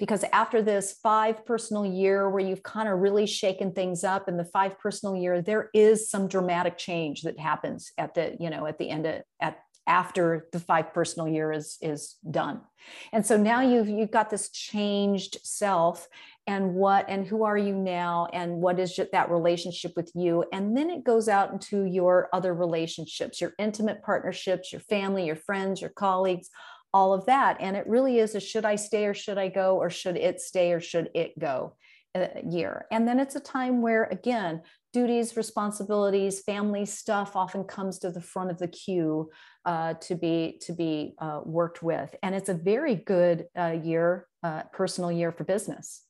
[0.02, 4.36] because after this five personal year where you've kind of really shaken things up in
[4.36, 8.66] the five personal year there is some dramatic change that happens at the you know
[8.66, 12.60] at the end of at after the five personal year is is done.
[13.12, 16.08] And so now you've you've got this changed self
[16.46, 20.44] and what and who are you now and what is that relationship with you?
[20.52, 25.36] And then it goes out into your other relationships your intimate partnerships your family your
[25.36, 26.48] friends your colleagues
[26.94, 27.56] all of that.
[27.60, 30.40] And it really is a should I stay or should I go or should it
[30.40, 31.76] stay or should it go
[32.14, 32.86] uh, year.
[32.90, 38.20] And then it's a time where, again, duties, responsibilities, family stuff often comes to the
[38.20, 39.30] front of the queue
[39.64, 42.14] uh, to be to be uh, worked with.
[42.22, 46.02] And it's a very good uh, year, uh, personal year for business.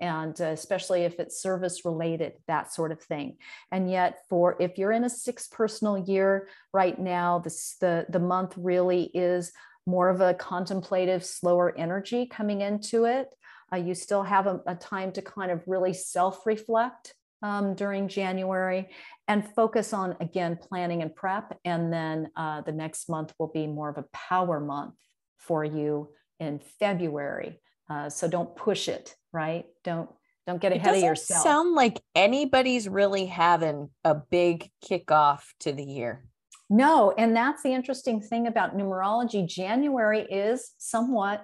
[0.00, 3.36] And uh, especially if it's service related, that sort of thing.
[3.70, 8.18] And yet, for if you're in a six personal year right now, this, the, the
[8.18, 9.52] month really is
[9.90, 13.28] more of a contemplative, slower energy coming into it.
[13.72, 18.08] Uh, you still have a, a, time to kind of really self reflect um, during
[18.08, 18.88] January
[19.28, 21.58] and focus on, again, planning and prep.
[21.64, 24.94] And then uh, the next month will be more of a power month
[25.38, 27.60] for you in February.
[27.88, 29.66] Uh, so don't push it, right?
[29.84, 30.08] Don't
[30.46, 31.42] don't get ahead of yourself.
[31.42, 36.24] Sound like anybody's really having a big kickoff to the year.
[36.70, 39.44] No, and that's the interesting thing about numerology.
[39.46, 41.40] January is somewhat,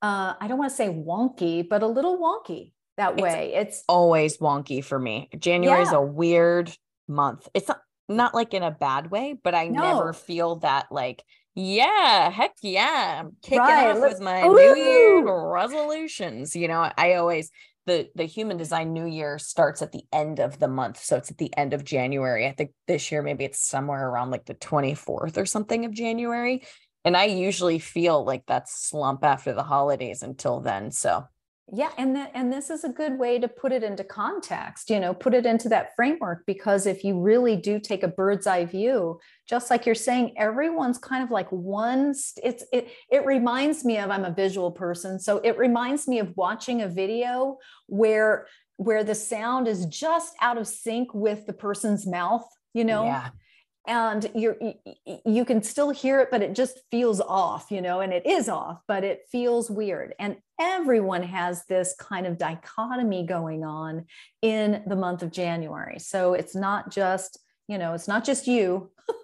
[0.00, 3.52] uh, I don't want to say wonky, but a little wonky that way.
[3.54, 5.28] It's, it's always wonky for me.
[5.38, 5.86] January yeah.
[5.86, 6.74] is a weird
[7.06, 7.48] month.
[7.52, 9.82] It's not, not like in a bad way, but I no.
[9.82, 11.22] never feel that like,
[11.54, 13.90] yeah, heck yeah, I'm kicking right.
[13.90, 14.54] off Let's, with my ooh.
[14.54, 16.56] New Year resolutions.
[16.56, 17.50] You know, I always
[17.86, 21.02] the the human design new year starts at the end of the month.
[21.02, 22.46] So it's at the end of january.
[22.46, 26.62] I think this year maybe it's somewhere around like the 24th or something of january.
[27.04, 30.90] And i usually feel like that slump after the holidays until then.
[30.92, 31.24] So
[31.74, 35.00] yeah and that and this is a good way to put it into context you
[35.00, 38.64] know put it into that framework because if you really do take a bird's eye
[38.64, 43.96] view just like you're saying everyone's kind of like one it's it it reminds me
[43.96, 47.56] of i'm a visual person so it reminds me of watching a video
[47.86, 53.04] where where the sound is just out of sync with the person's mouth you know?
[53.04, 53.28] Yeah
[53.86, 54.56] and you're
[55.24, 58.48] you can still hear it but it just feels off you know and it is
[58.48, 64.04] off but it feels weird and everyone has this kind of dichotomy going on
[64.40, 68.90] in the month of january so it's not just you know it's not just you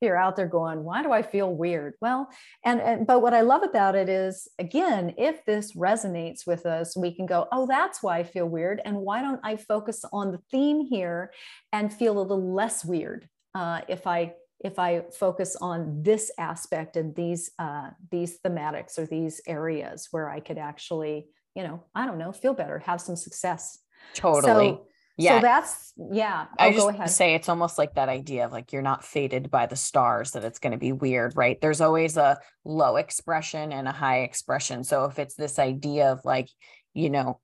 [0.00, 1.94] you're out there going, why do I feel weird?
[2.00, 2.28] Well,
[2.64, 6.96] and, and but what I love about it is again, if this resonates with us,
[6.96, 8.82] we can go, oh, that's why I feel weird.
[8.84, 11.32] And why don't I focus on the theme here
[11.72, 16.96] and feel a little less weird uh, if I if I focus on this aspect
[16.96, 22.06] and these uh, these thematics or these areas where I could actually, you know, I
[22.06, 23.78] don't know, feel better, have some success.
[24.14, 24.68] Totally.
[24.68, 24.86] So,
[25.16, 25.36] yeah.
[25.36, 26.46] So that's yeah.
[26.58, 27.10] I just go ahead.
[27.10, 30.44] say it's almost like that idea of like you're not fated by the stars that
[30.44, 31.60] it's going to be weird, right?
[31.60, 34.82] There's always a low expression and a high expression.
[34.82, 36.48] So if it's this idea of like,
[36.94, 37.40] you know,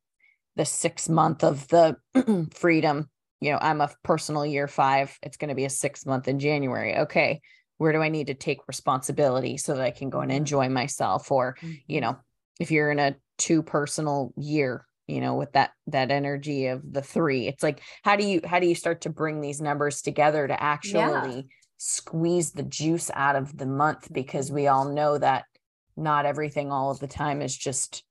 [0.57, 1.97] the six month of the
[2.55, 3.09] freedom,
[3.41, 6.39] you know, I'm a personal year five, it's going to be a six month in
[6.39, 6.97] January.
[6.99, 7.41] Okay.
[7.79, 10.39] Where do I need to take responsibility so that I can go and mm-hmm.
[10.39, 11.31] enjoy myself?
[11.31, 12.01] Or, you mm-hmm.
[12.01, 12.19] know,
[12.61, 17.03] if you're in a two personal year, you know with that that energy of the
[17.03, 20.47] three it's like how do you how do you start to bring these numbers together
[20.47, 21.43] to actually yeah.
[21.79, 25.47] squeeze the juice out of the month because we all know that
[25.97, 28.05] not everything all of the time is just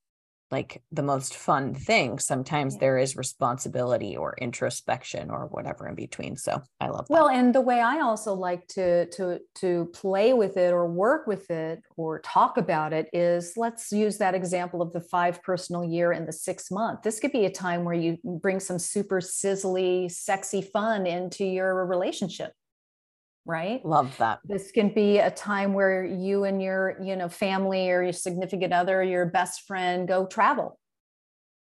[0.51, 2.19] like the most fun thing.
[2.19, 2.79] Sometimes yeah.
[2.79, 6.35] there is responsibility or introspection or whatever in between.
[6.35, 7.13] So I love that.
[7.13, 11.27] Well, and the way I also like to to to play with it or work
[11.27, 15.83] with it or talk about it is let's use that example of the five personal
[15.83, 17.03] year and the six month.
[17.03, 21.85] This could be a time where you bring some super sizzly, sexy fun into your
[21.85, 22.53] relationship
[23.45, 23.83] right?
[23.85, 24.39] Love that.
[24.43, 28.73] This can be a time where you and your you know family or your significant
[28.73, 30.79] other your best friend go travel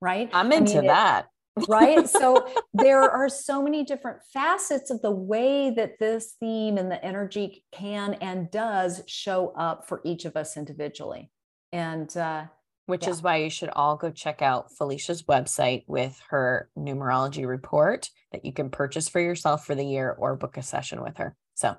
[0.04, 0.30] right?
[0.34, 1.28] I'm into I mean, that.
[1.58, 2.08] it, right?
[2.08, 7.04] So there are so many different facets of the way that this theme and the
[7.04, 11.32] energy can and does show up for each of us individually.
[11.72, 12.46] And uh
[12.86, 13.12] which yeah.
[13.12, 18.44] is why you should all go check out Felicia's website with her numerology report that
[18.44, 21.34] you can purchase for yourself for the year or book a session with her.
[21.56, 21.76] So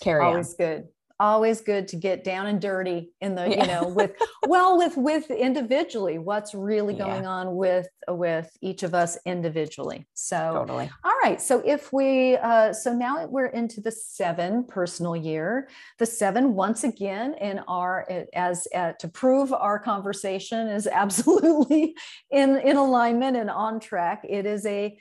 [0.00, 0.56] carry always on.
[0.58, 0.88] good
[1.20, 3.60] always good to get down and dirty in the yeah.
[3.62, 4.12] you know with
[4.48, 7.28] well with with individually what's really going yeah.
[7.28, 12.72] on with with each of us individually so totally all right so if we uh
[12.72, 15.68] so now we're into the seven personal year
[16.00, 21.94] the seven once again in our as uh, to prove our conversation is absolutely
[22.32, 24.98] in in alignment and on track it is a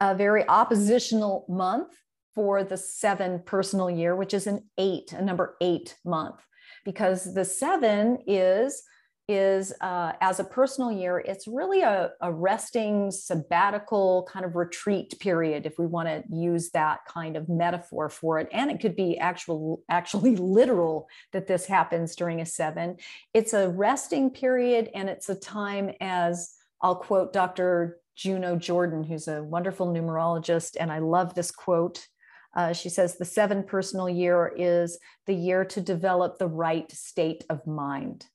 [0.00, 1.94] a very oppositional month
[2.34, 6.40] for the seven personal year, which is an eight, a number eight month,
[6.84, 8.82] because the seven is
[9.28, 15.18] is uh, as a personal year, it's really a, a resting sabbatical kind of retreat
[15.18, 18.48] period, if we want to use that kind of metaphor for it.
[18.52, 22.96] And it could be actual, actually literal that this happens during a seven.
[23.32, 27.98] It's a resting period, and it's a time as I'll quote Dr.
[28.16, 32.06] Juno Jordan, who's a wonderful numerologist, and I love this quote.
[32.54, 37.44] Uh, she says the seven personal year is the year to develop the right state
[37.50, 38.26] of mind.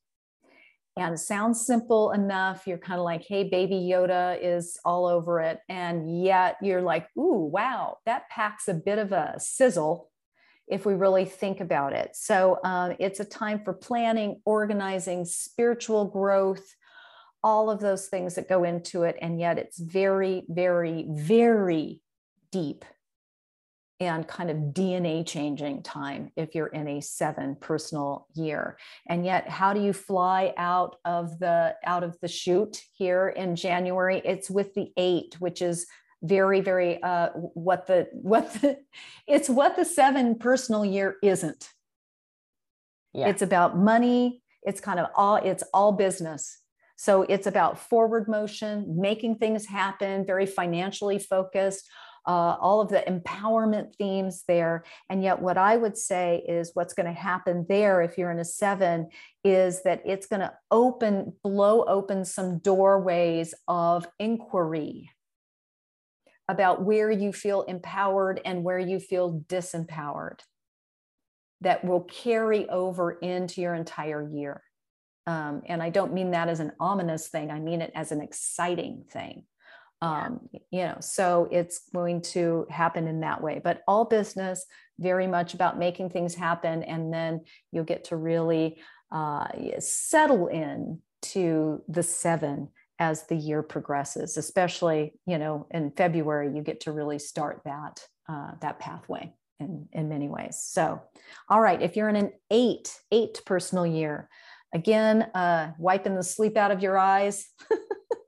[0.98, 2.68] And sounds simple enough.
[2.68, 5.60] You're kind of like, hey, baby Yoda is all over it.
[5.70, 10.10] And yet you're like, ooh, wow, that packs a bit of a sizzle
[10.68, 12.16] if we really think about it.
[12.16, 16.76] So um, it's a time for planning, organizing, spiritual growth,
[17.42, 19.16] all of those things that go into it.
[19.22, 22.02] And yet it's very, very, very
[22.52, 22.84] deep
[24.00, 28.78] and kind of DNA changing time if you're in a seven personal year.
[29.08, 33.56] And yet, how do you fly out of the out of the chute here in
[33.56, 34.22] January?
[34.24, 35.86] It's with the eight, which is
[36.22, 38.78] very, very uh, what the what the
[39.28, 41.70] it's what the seven personal year isn't.
[43.14, 43.28] Yeah.
[43.28, 44.44] It's about money.
[44.64, 46.62] It's kind of all it's all business.
[46.96, 51.90] So it's about forward motion, making things happen, very financially focused
[52.30, 54.84] uh, all of the empowerment themes there.
[55.10, 58.38] And yet, what I would say is what's going to happen there, if you're in
[58.38, 59.10] a seven,
[59.44, 65.10] is that it's going to open, blow open some doorways of inquiry
[66.48, 70.42] about where you feel empowered and where you feel disempowered
[71.62, 74.62] that will carry over into your entire year.
[75.26, 78.22] Um, and I don't mean that as an ominous thing, I mean it as an
[78.22, 79.46] exciting thing
[80.02, 80.40] um,
[80.72, 83.62] you know so it's going to happen in that way.
[83.64, 84.66] But all business
[85.00, 88.82] very much about making things happen and then you'll get to really
[89.12, 89.48] uh,
[89.80, 96.62] settle in to the seven as the year progresses especially you know in february you
[96.62, 100.58] get to really start that uh, that pathway in, in many ways.
[100.62, 101.02] So
[101.50, 104.30] all right if you're in an eight eight personal year
[104.74, 107.48] again uh, wiping the sleep out of your eyes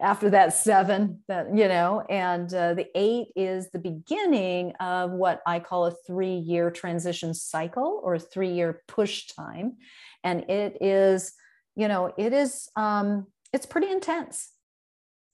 [0.00, 5.40] after that seven that you know and uh, the eight is the beginning of what
[5.46, 9.76] i call a three year transition cycle or three year push time
[10.24, 11.32] and it is
[11.76, 14.50] you know it is um it's pretty intense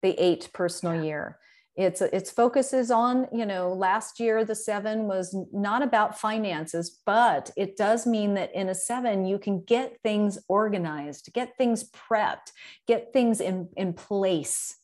[0.02, 1.02] the eight personal yeah.
[1.02, 1.38] year
[1.76, 7.00] it's its focus is on you know last year the seven was not about finances
[7.04, 11.90] but it does mean that in a seven you can get things organized get things
[11.90, 12.52] prepped
[12.86, 14.76] get things in in place.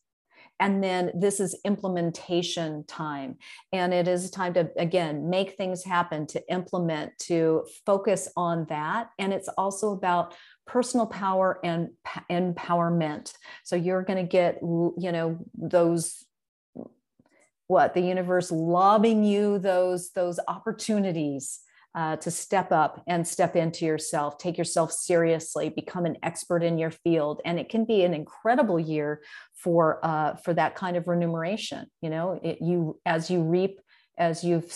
[0.61, 3.38] And then this is implementation time.
[3.72, 9.09] And it is time to again make things happen to implement to focus on that.
[9.18, 10.34] And it's also about
[10.66, 11.88] personal power and
[12.30, 13.32] empowerment.
[13.64, 16.24] So you're going to get you know those
[17.72, 17.94] what?
[17.94, 21.60] The universe lobbing you those those opportunities
[21.94, 26.76] uh, to step up and step into yourself take yourself seriously become an expert in
[26.78, 27.40] your field.
[27.46, 29.22] And it can be an incredible year
[29.54, 32.38] for uh, for that kind of remuneration you know?
[32.42, 33.80] It, you as you reap
[34.18, 34.70] as you've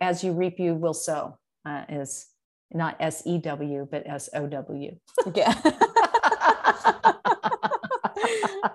[0.00, 2.26] as you reap you will sow uh, is
[2.72, 4.96] not s-e-w but s-o-w
[5.34, 5.54] yeah.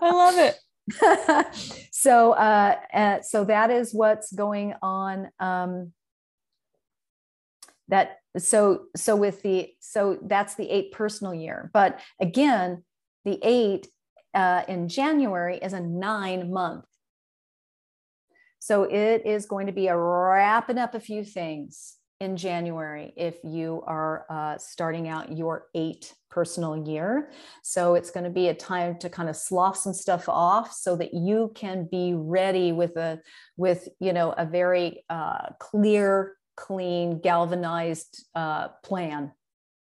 [0.01, 0.55] I love it
[1.91, 5.91] so uh, uh, so that is what's going on um,
[7.87, 11.69] that so so with the so that's the eight personal year.
[11.73, 12.83] But again
[13.25, 13.87] the eight
[14.33, 16.85] uh, in january is a nine month.
[18.59, 23.37] So it is going to be a wrapping up a few things in January if
[23.43, 27.31] you are uh, starting out your eight personal year.
[27.63, 30.95] So it's going to be a time to kind of slough some stuff off so
[30.97, 33.21] that you can be ready with a
[33.57, 39.31] with you know a very uh, clear, clean, galvanized uh, plan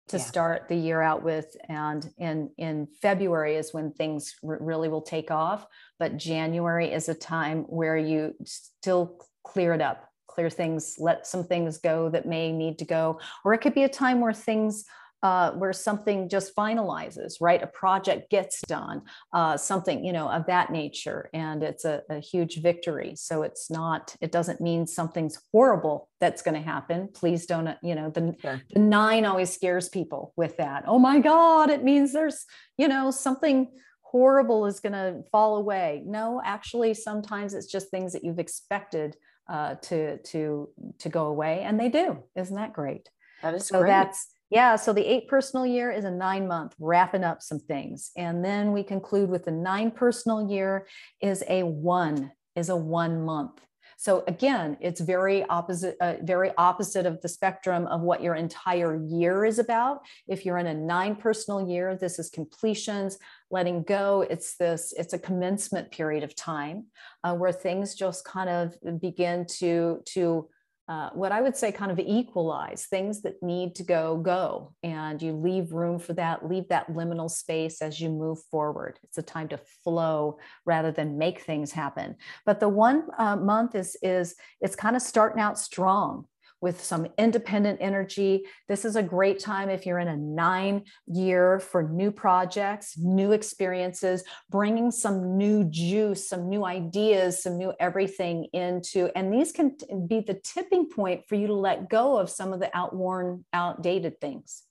[0.09, 0.24] to yeah.
[0.24, 5.01] start the year out with and in in february is when things r- really will
[5.01, 5.65] take off
[5.97, 11.43] but january is a time where you still clear it up clear things, let some
[11.43, 13.19] things go that may need to go.
[13.43, 14.86] Or it could be a time where things,
[15.21, 17.63] uh, where something just finalizes, right?
[17.63, 21.29] A project gets done, uh, something, you know, of that nature.
[21.34, 23.13] And it's a, a huge victory.
[23.15, 27.09] So it's not, it doesn't mean something's horrible that's going to happen.
[27.13, 28.36] Please don't, uh, you know, the,
[28.73, 30.84] the nine always scares people with that.
[30.88, 32.45] Oh my God, it means there's,
[32.77, 33.69] you know, something
[34.01, 36.03] horrible is going to fall away.
[36.05, 39.15] No, actually, sometimes it's just things that you've expected
[39.47, 40.69] uh, to to
[40.99, 42.23] to go away, and they do.
[42.35, 43.09] Isn't that great?
[43.41, 43.79] That is so.
[43.79, 43.89] Great.
[43.89, 44.75] That's yeah.
[44.75, 48.71] So the eight personal year is a nine month, wrapping up some things, and then
[48.71, 50.87] we conclude with the nine personal year
[51.21, 53.59] is a one is a one month.
[54.03, 59.01] So again, it's very opposite, uh, very opposite of the spectrum of what your entire
[59.01, 60.01] year is about.
[60.27, 63.17] If you're in a nine personal year, this is completions,
[63.49, 64.27] letting go.
[64.29, 66.87] It's this, it's a commencement period of time
[67.23, 70.49] uh, where things just kind of begin to, to
[70.89, 74.73] uh, what I would say kind of equalize things that need to go, go.
[74.84, 78.99] And you leave room for that, leave that liminal space as you move forward.
[79.03, 82.15] It's a time to flow rather than make things happen.
[82.45, 86.25] But the one uh, month is, is it's kind of starting out strong
[86.64, 88.45] with some independent energy.
[88.70, 93.34] This is a great time if you're in a nine year for new projects, new
[93.34, 99.11] experiences, bringing some new juice, some new ideas, some new everything into.
[99.14, 99.76] And these can
[100.07, 104.22] be the tipping point for you to let go of some of the outworn, outdated
[104.22, 104.64] things.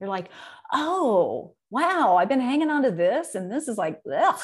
[0.00, 0.28] You're like,
[0.70, 4.38] oh, wow, I've been hanging on to this, and this is like, ugh,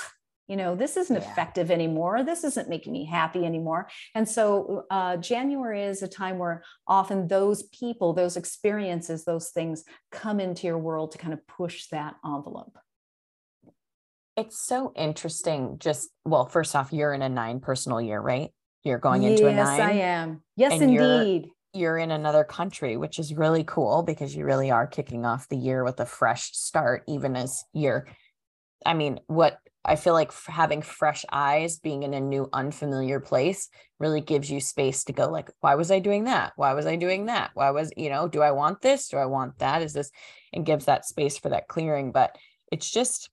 [0.48, 1.30] you know this isn't yeah.
[1.30, 2.22] effective anymore.
[2.22, 3.88] This isn't making me happy anymore.
[4.14, 9.84] And so uh, january is a time where often those people those experiences those things
[10.12, 12.78] come into your world to kind of push that envelope.
[14.36, 18.50] It's so interesting just well first off you're in a nine personal year right?
[18.82, 20.42] You're going into yes, a nine yes i am.
[20.56, 24.86] Yes indeed you're, you're in another country which is really cool because you really are
[24.86, 28.06] kicking off the year with a fresh start even as you're
[28.84, 33.68] I mean, what I feel like having fresh eyes, being in a new, unfamiliar place
[34.00, 36.52] really gives you space to go, like, why was I doing that?
[36.56, 37.50] Why was I doing that?
[37.54, 39.08] Why was, you know, do I want this?
[39.08, 39.82] Do I want that?
[39.82, 40.10] Is this,
[40.52, 42.12] and gives that space for that clearing.
[42.12, 42.36] But
[42.72, 43.28] it's just,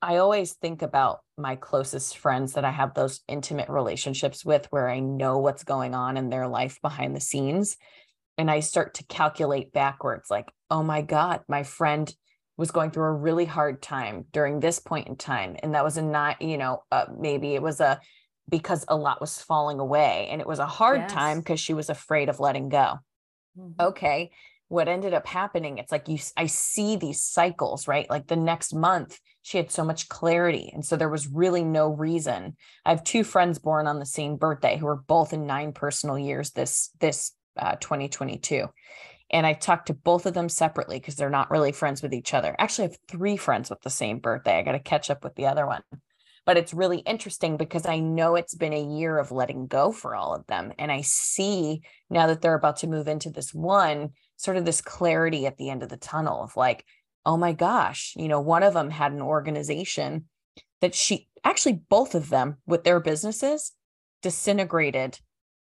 [0.00, 4.88] I always think about my closest friends that I have those intimate relationships with where
[4.88, 7.76] I know what's going on in their life behind the scenes.
[8.38, 12.10] And I start to calculate backwards, like, oh my God, my friend
[12.60, 15.96] was going through a really hard time during this point in time and that was
[15.96, 17.98] a not you know uh, maybe it was a
[18.50, 21.12] because a lot was falling away and it was a hard yes.
[21.12, 22.98] time because she was afraid of letting go
[23.58, 23.80] mm-hmm.
[23.80, 24.30] okay
[24.68, 28.74] what ended up happening it's like you i see these cycles right like the next
[28.74, 32.54] month she had so much clarity and so there was really no reason
[32.84, 36.18] i have two friends born on the same birthday who are both in nine personal
[36.18, 38.68] years this this uh, 2022
[39.30, 42.34] and i talked to both of them separately because they're not really friends with each
[42.34, 45.24] other actually i have three friends with the same birthday i got to catch up
[45.24, 45.82] with the other one
[46.46, 50.16] but it's really interesting because I know it's been a year of letting go for
[50.16, 50.72] all of them.
[50.78, 54.80] And I see now that they're about to move into this one, sort of this
[54.80, 56.84] clarity at the end of the tunnel of like,
[57.26, 60.24] oh my gosh, you know, one of them had an organization
[60.80, 63.72] that she actually, both of them with their businesses
[64.22, 65.18] disintegrated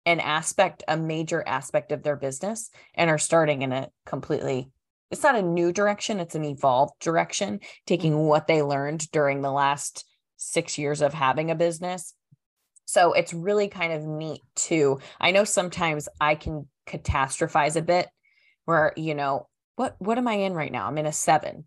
[0.07, 4.71] an aspect, a major aspect of their business and are starting in a completely
[5.09, 8.27] it's not a new direction, it's an evolved direction, taking mm-hmm.
[8.27, 10.05] what they learned during the last
[10.35, 12.13] six years of having a business.
[12.85, 14.99] So it's really kind of neat too.
[15.19, 18.07] I know sometimes I can catastrophize a bit
[18.65, 20.87] where, you know, what what am I in right now?
[20.87, 21.65] I'm in a 7.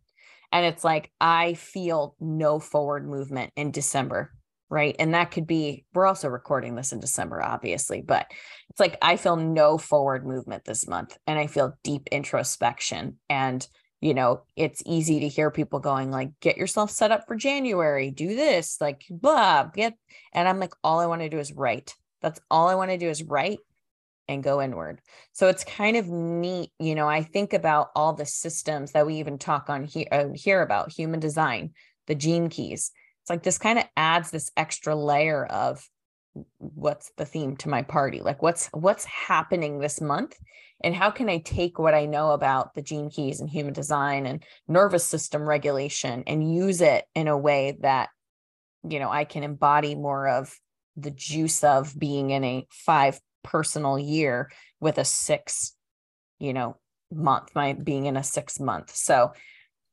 [0.53, 4.33] And it's like I feel no forward movement in December,
[4.71, 4.97] right?
[4.99, 8.31] And that could be we're also recording this in December obviously, but
[8.71, 13.19] it's like I feel no forward movement this month and I feel deep introspection.
[13.29, 13.67] And
[14.01, 18.11] you know it's easy to hear people going like get yourself set up for january
[18.11, 19.95] do this like blah get
[20.33, 21.95] and i'm like all i want to do is write.
[22.23, 23.59] That's all i want to do is write
[24.29, 25.01] and go inward.
[25.33, 29.17] So it's kind of neat you know i think about all the systems that we
[29.17, 31.73] even talk on here uh, hear about human design
[32.07, 32.93] the gene keys
[33.31, 35.89] like this kind of adds this extra layer of
[36.59, 38.21] what's the theme to my party?
[38.21, 40.37] Like what's what's happening this month?
[40.83, 44.27] And how can i take what i know about the gene keys and human design
[44.27, 48.09] and nervous system regulation and use it in a way that
[48.89, 50.57] you know i can embody more of
[50.97, 54.51] the juice of being in a five personal year
[54.81, 55.77] with a six
[56.39, 56.77] you know
[57.13, 58.95] month my being in a six month.
[58.95, 59.33] So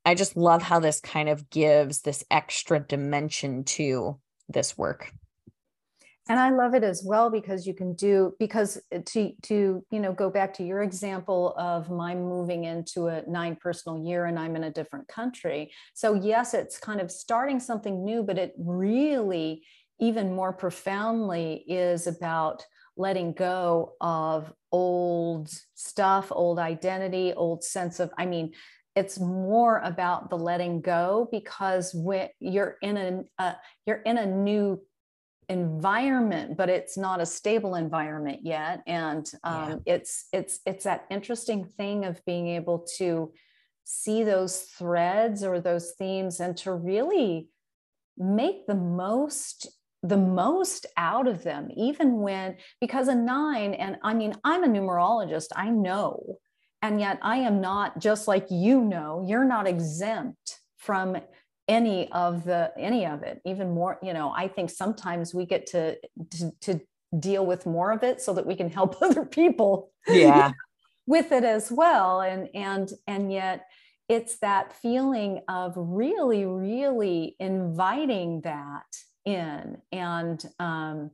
[0.08, 5.12] i just love how this kind of gives this extra dimension to this work.
[6.30, 10.14] And i love it as well because you can do because to to you know
[10.14, 14.56] go back to your example of my moving into a nine personal year and i'm
[14.56, 15.72] in a different country.
[15.94, 19.64] So yes it's kind of starting something new but it really
[20.00, 22.66] even more profoundly is about
[22.98, 28.52] letting go of old stuff old identity old sense of i mean
[28.98, 33.54] it's more about the letting go because when you're in a uh,
[33.86, 34.82] you're in a new
[35.50, 39.94] environment but it's not a stable environment yet and um, yeah.
[39.94, 43.32] it's it's it's that interesting thing of being able to
[43.84, 47.50] see those threads or those themes and to really
[48.18, 49.68] make the most
[50.02, 54.68] the most out of them even when because a nine and i mean i'm a
[54.68, 56.38] numerologist i know
[56.88, 61.18] and yet i am not just like you know you're not exempt from
[61.68, 65.66] any of the any of it even more you know i think sometimes we get
[65.66, 65.96] to
[66.32, 66.80] to, to
[67.18, 70.52] deal with more of it so that we can help other people yeah.
[71.06, 72.22] with it as well.
[72.22, 73.68] And and and yet
[74.10, 78.86] it's that feeling of really really inviting that
[79.26, 81.12] in and um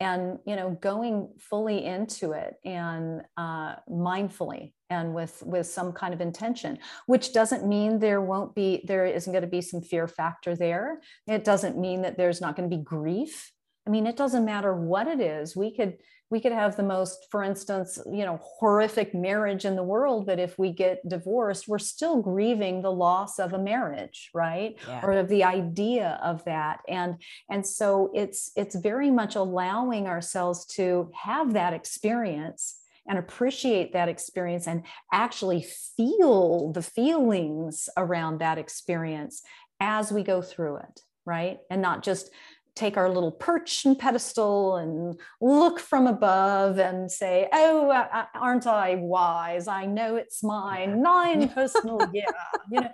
[0.00, 6.14] and you know going fully into it and uh, mindfully and with with some kind
[6.14, 10.06] of intention which doesn't mean there won't be there isn't going to be some fear
[10.06, 11.00] factor there.
[11.26, 13.52] It doesn't mean that there's not going to be grief.
[13.86, 15.56] I mean it doesn't matter what it is.
[15.56, 15.98] We could
[16.30, 20.38] we could have the most for instance you know horrific marriage in the world but
[20.38, 24.76] if we get divorced we're still grieving the loss of a marriage right?
[24.88, 25.04] Yeah.
[25.04, 26.80] or of the idea of that.
[26.88, 27.16] And
[27.50, 34.08] and so it's it's very much allowing ourselves to have that experience and appreciate that
[34.08, 35.62] experience and actually
[35.96, 39.42] feel the feelings around that experience
[39.80, 42.30] as we go through it right and not just
[42.74, 47.90] take our little perch and pedestal and look from above and say, "Oh,
[48.34, 49.68] aren't I wise?
[49.68, 51.02] I know it's mine.
[51.02, 52.24] Nine personal, yeah."
[52.70, 52.90] You know,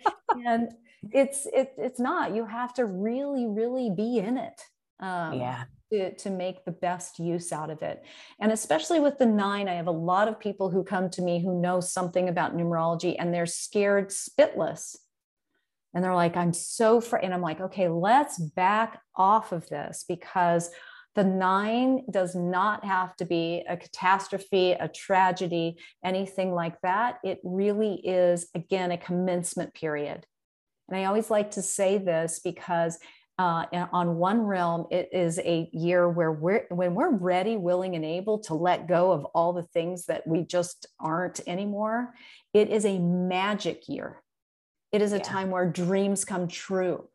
[0.47, 0.73] and
[1.13, 2.35] it's it, it's not.
[2.35, 4.61] You have to really, really be in it.
[5.01, 5.65] Um, yeah.
[5.91, 8.05] To, to make the best use out of it.
[8.39, 11.43] And especially with the nine, I have a lot of people who come to me
[11.43, 14.97] who know something about numerology and they're scared spitless.
[15.95, 20.05] And they're like i'm so afraid and i'm like okay let's back off of this
[20.07, 20.71] because
[21.15, 27.19] the nine does not have to be a catastrophe a tragedy anything like that.
[27.25, 30.27] It really is again a commencement period.
[30.89, 32.99] And i always like to say this because
[33.39, 38.05] uh, on one realm, it is a year where we're when we're ready, willing, and
[38.05, 42.15] able to let go of all the things that we just aren't anymore.
[42.53, 44.23] It is a magic year.
[44.91, 45.23] It is a yeah.
[45.23, 47.09] time where dreams come true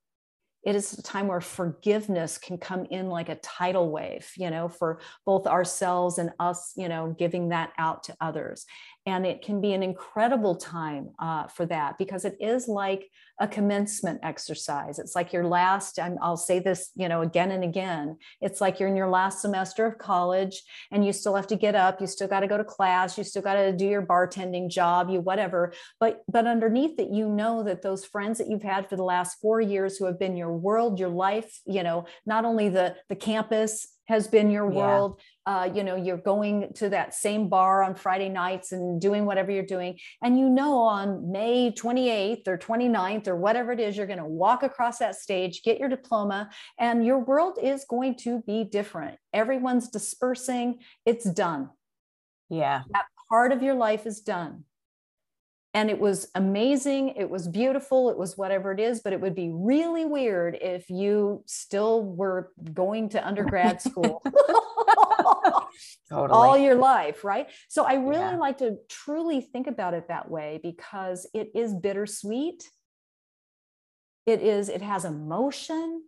[0.64, 4.68] it is a time where forgiveness can come in like a tidal wave you know
[4.68, 8.66] for both ourselves and us you know giving that out to others
[9.06, 13.48] and it can be an incredible time uh, for that because it is like a
[13.48, 15.00] commencement exercise.
[15.00, 18.80] It's like your last i will say this you know again and again it's like
[18.80, 22.08] you're in your last semester of college and you still have to get up you
[22.08, 25.20] still got to go to class you still got to do your bartending job you
[25.20, 25.74] whatever.
[26.00, 29.40] But but underneath it you know that those friends that you've had for the last
[29.42, 33.16] four years who have been your world your life you know not only the the
[33.16, 37.96] campus has been your world uh, you know you're going to that same bar on
[37.96, 39.98] friday nights and doing whatever you're doing.
[40.22, 44.26] And you know on may 28th or 29th or whatever it is you're going to
[44.26, 49.18] walk across that stage get your diploma and your world is going to be different.
[49.34, 50.80] Everyone's dispersing.
[51.06, 51.70] It's done.
[52.50, 52.84] Yeah.
[52.92, 54.64] That part of your life is done.
[55.76, 57.16] And it was amazing.
[57.18, 58.12] It was beautiful.
[58.12, 62.52] It was whatever it is but it would be really weird if you still were
[62.74, 64.24] going to undergrad school
[66.10, 66.38] totally.
[66.38, 67.48] all your life right?
[67.68, 68.38] So i really yeah.
[68.38, 72.70] like to truly think about it that way because it is bittersweet.
[74.26, 76.04] It is it has emotion.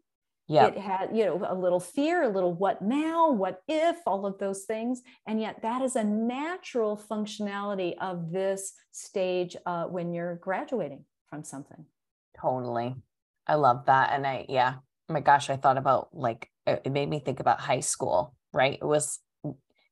[0.48, 4.26] Yeah it had you know a little fear a little what now what if all
[4.26, 5.02] of those things.
[5.28, 11.44] And yet that is a natural functionality of this stage uh, when you're graduating from
[11.44, 11.86] something.
[12.40, 12.96] Totally.
[13.48, 14.12] I love that.
[14.12, 14.76] And i yeah
[15.08, 18.80] oh my gosh i thought about like it made me think about high school right?
[18.82, 19.20] It was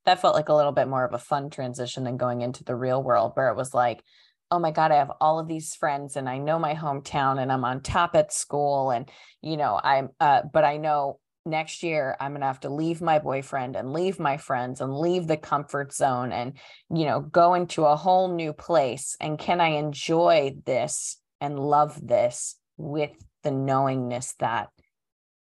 [0.06, 2.74] that felt like a little bit more of a fun transition than going into the
[2.74, 4.02] real world where it was like
[4.50, 7.50] oh my god i have all of these friends and i know my hometown and
[7.50, 9.10] i'm on top at school and
[9.42, 13.00] you know i'm uh, but i know next year i'm going to have to leave
[13.02, 16.54] my boyfriend and leave my friends and leave the comfort zone and
[16.94, 22.06] you know go into a whole new place and can i enjoy this and love
[22.06, 24.68] this with the knowingness that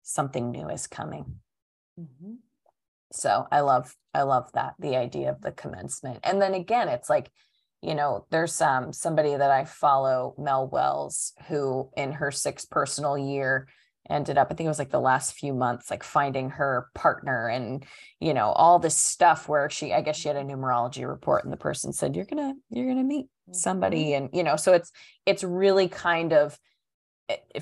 [0.02, 1.36] something new is coming
[1.98, 2.34] mm-hmm.
[3.12, 7.10] So i love i love that the idea of the commencement and then again it's
[7.10, 7.30] like
[7.82, 13.16] you know, there's um, somebody that I follow, Mel Wells, who in her sixth personal
[13.16, 13.68] year
[14.08, 17.48] ended up, I think it was like the last few months, like finding her partner
[17.48, 17.84] and,
[18.18, 21.52] you know, all this stuff where she, I guess she had a numerology report and
[21.52, 24.06] the person said, you're going to, you're to meet somebody.
[24.06, 24.24] Mm-hmm.
[24.24, 24.90] And, you know, so it's,
[25.24, 26.58] it's really kind of,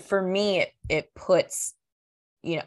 [0.01, 1.75] for me, it, it puts,
[2.43, 2.63] you know,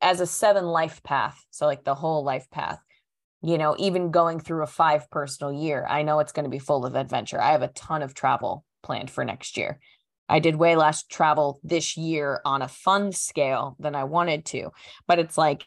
[0.00, 1.44] as a seven life path.
[1.50, 2.80] So like the whole life path,
[3.42, 6.58] you know, even going through a five personal year, I know it's going to be
[6.58, 7.40] full of adventure.
[7.40, 9.78] I have a ton of travel planned for next year.
[10.28, 14.70] I did way less travel this year on a fun scale than I wanted to.
[15.06, 15.64] But it's like,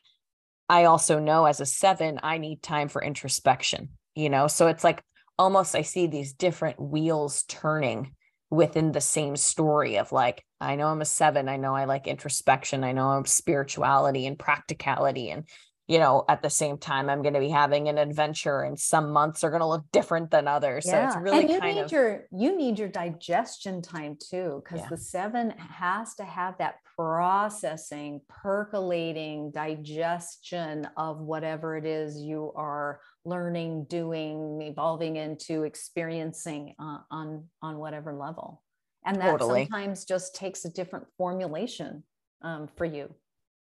[0.70, 4.48] I also know as a seven, I need time for introspection, you know?
[4.48, 5.04] So it's like
[5.38, 8.16] almost I see these different wheels turning
[8.52, 11.50] within the same story of like, I know I'm a seven.
[11.50, 12.84] I know I like introspection.
[12.84, 15.46] I know I'm spirituality and practicality and
[15.92, 19.12] you know, at the same time, I'm going to be having an adventure, and some
[19.12, 20.86] months are going to look different than others.
[20.88, 21.10] Yeah.
[21.10, 24.62] So it's really and you kind need of your you need your digestion time too,
[24.64, 24.88] because yeah.
[24.90, 33.02] the seven has to have that processing, percolating digestion of whatever it is you are
[33.26, 38.62] learning, doing, evolving into, experiencing uh, on on whatever level,
[39.06, 39.64] and that totally.
[39.66, 42.04] sometimes just takes a different formulation
[42.42, 43.14] um, for you.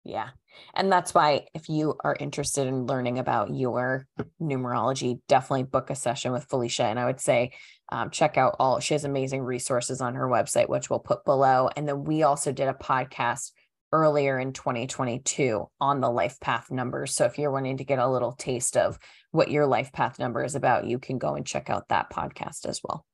[0.06, 0.30] Yeah.
[0.76, 4.06] And that's why if you are interested in learning about your
[4.42, 6.84] numerology, definitely book a session with Felicia.
[6.84, 7.52] And I would say
[7.90, 11.70] um, check out all, she has amazing resources on her website, which we'll put below.
[11.76, 13.52] And then we also did a podcast
[13.94, 17.16] earlier in 2022 on the life path numbers.
[17.16, 18.98] So if you're wanting to get a little taste of
[19.32, 22.66] what your life path number is about, you can go and check out that podcast
[22.66, 23.06] as well.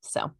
[0.00, 0.32] So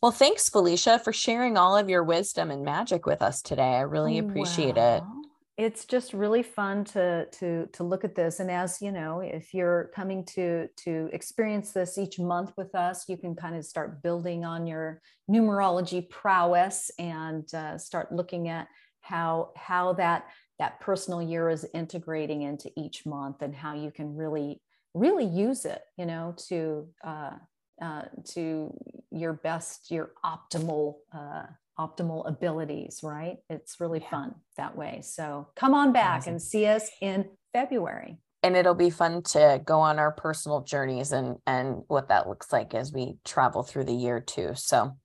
[0.00, 3.74] well, thanks, Felicia, for sharing all of your wisdom and magic with us today.
[3.76, 5.21] I really oh, appreciate well, it.
[5.62, 8.40] It's just really fun to to to look at this.
[8.40, 13.08] And as you know, if you're coming to to experience this each month with us,
[13.08, 15.00] you can kind of start building on your
[15.30, 18.66] numerology prowess and uh, start looking at
[19.02, 20.26] how how that
[20.58, 24.60] that personal year is integrating into each month and how you can really
[24.94, 27.32] really use it you know to uh,
[27.80, 28.72] uh, to
[29.10, 31.42] your best, your optimal, uh,
[31.78, 33.36] optimal abilities, right?
[33.48, 34.10] It's really yeah.
[34.10, 35.00] fun that way.
[35.02, 36.34] So come on back awesome.
[36.34, 38.18] and see us in February.
[38.44, 42.52] And it'll be fun to go on our personal journeys and and what that looks
[42.52, 44.52] like as we travel through the year too.
[44.54, 44.96] So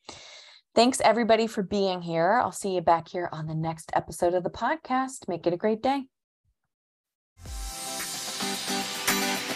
[0.78, 2.34] Thanks everybody for being here.
[2.34, 5.28] I'll see you back here on the next episode of the podcast.
[5.28, 6.04] Make it a great day.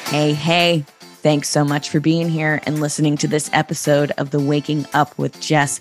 [0.08, 0.84] Hey, hey.
[1.22, 5.16] Thanks so much for being here and listening to this episode of the Waking Up
[5.20, 5.80] with Jess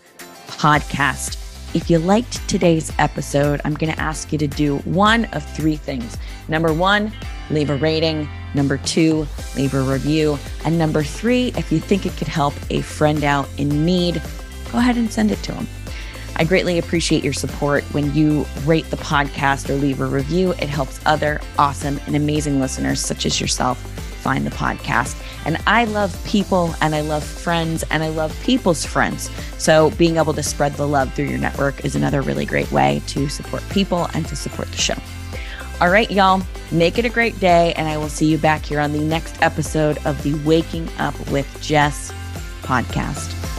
[0.51, 1.37] podcast.
[1.75, 5.77] If you liked today's episode, I'm going to ask you to do one of three
[5.77, 6.17] things.
[6.49, 7.13] Number one,
[7.49, 8.29] leave a rating.
[8.55, 10.39] Number two, leave a review.
[10.65, 14.21] And number three, if you think it could help a friend out in need,
[14.73, 15.69] go ahead and send it to them.
[16.37, 20.53] I greatly appreciate your support when you rate the podcast or leave a review.
[20.53, 23.79] It helps other awesome and amazing listeners, such as yourself,
[24.21, 25.21] find the podcast.
[25.45, 29.31] And I love people and I love friends and I love people's friends.
[29.59, 33.03] So being able to spread the love through your network is another really great way
[33.09, 34.97] to support people and to support the show.
[35.81, 37.73] All right, y'all, make it a great day.
[37.75, 41.19] And I will see you back here on the next episode of the Waking Up
[41.31, 42.13] with Jess
[42.63, 43.50] podcast.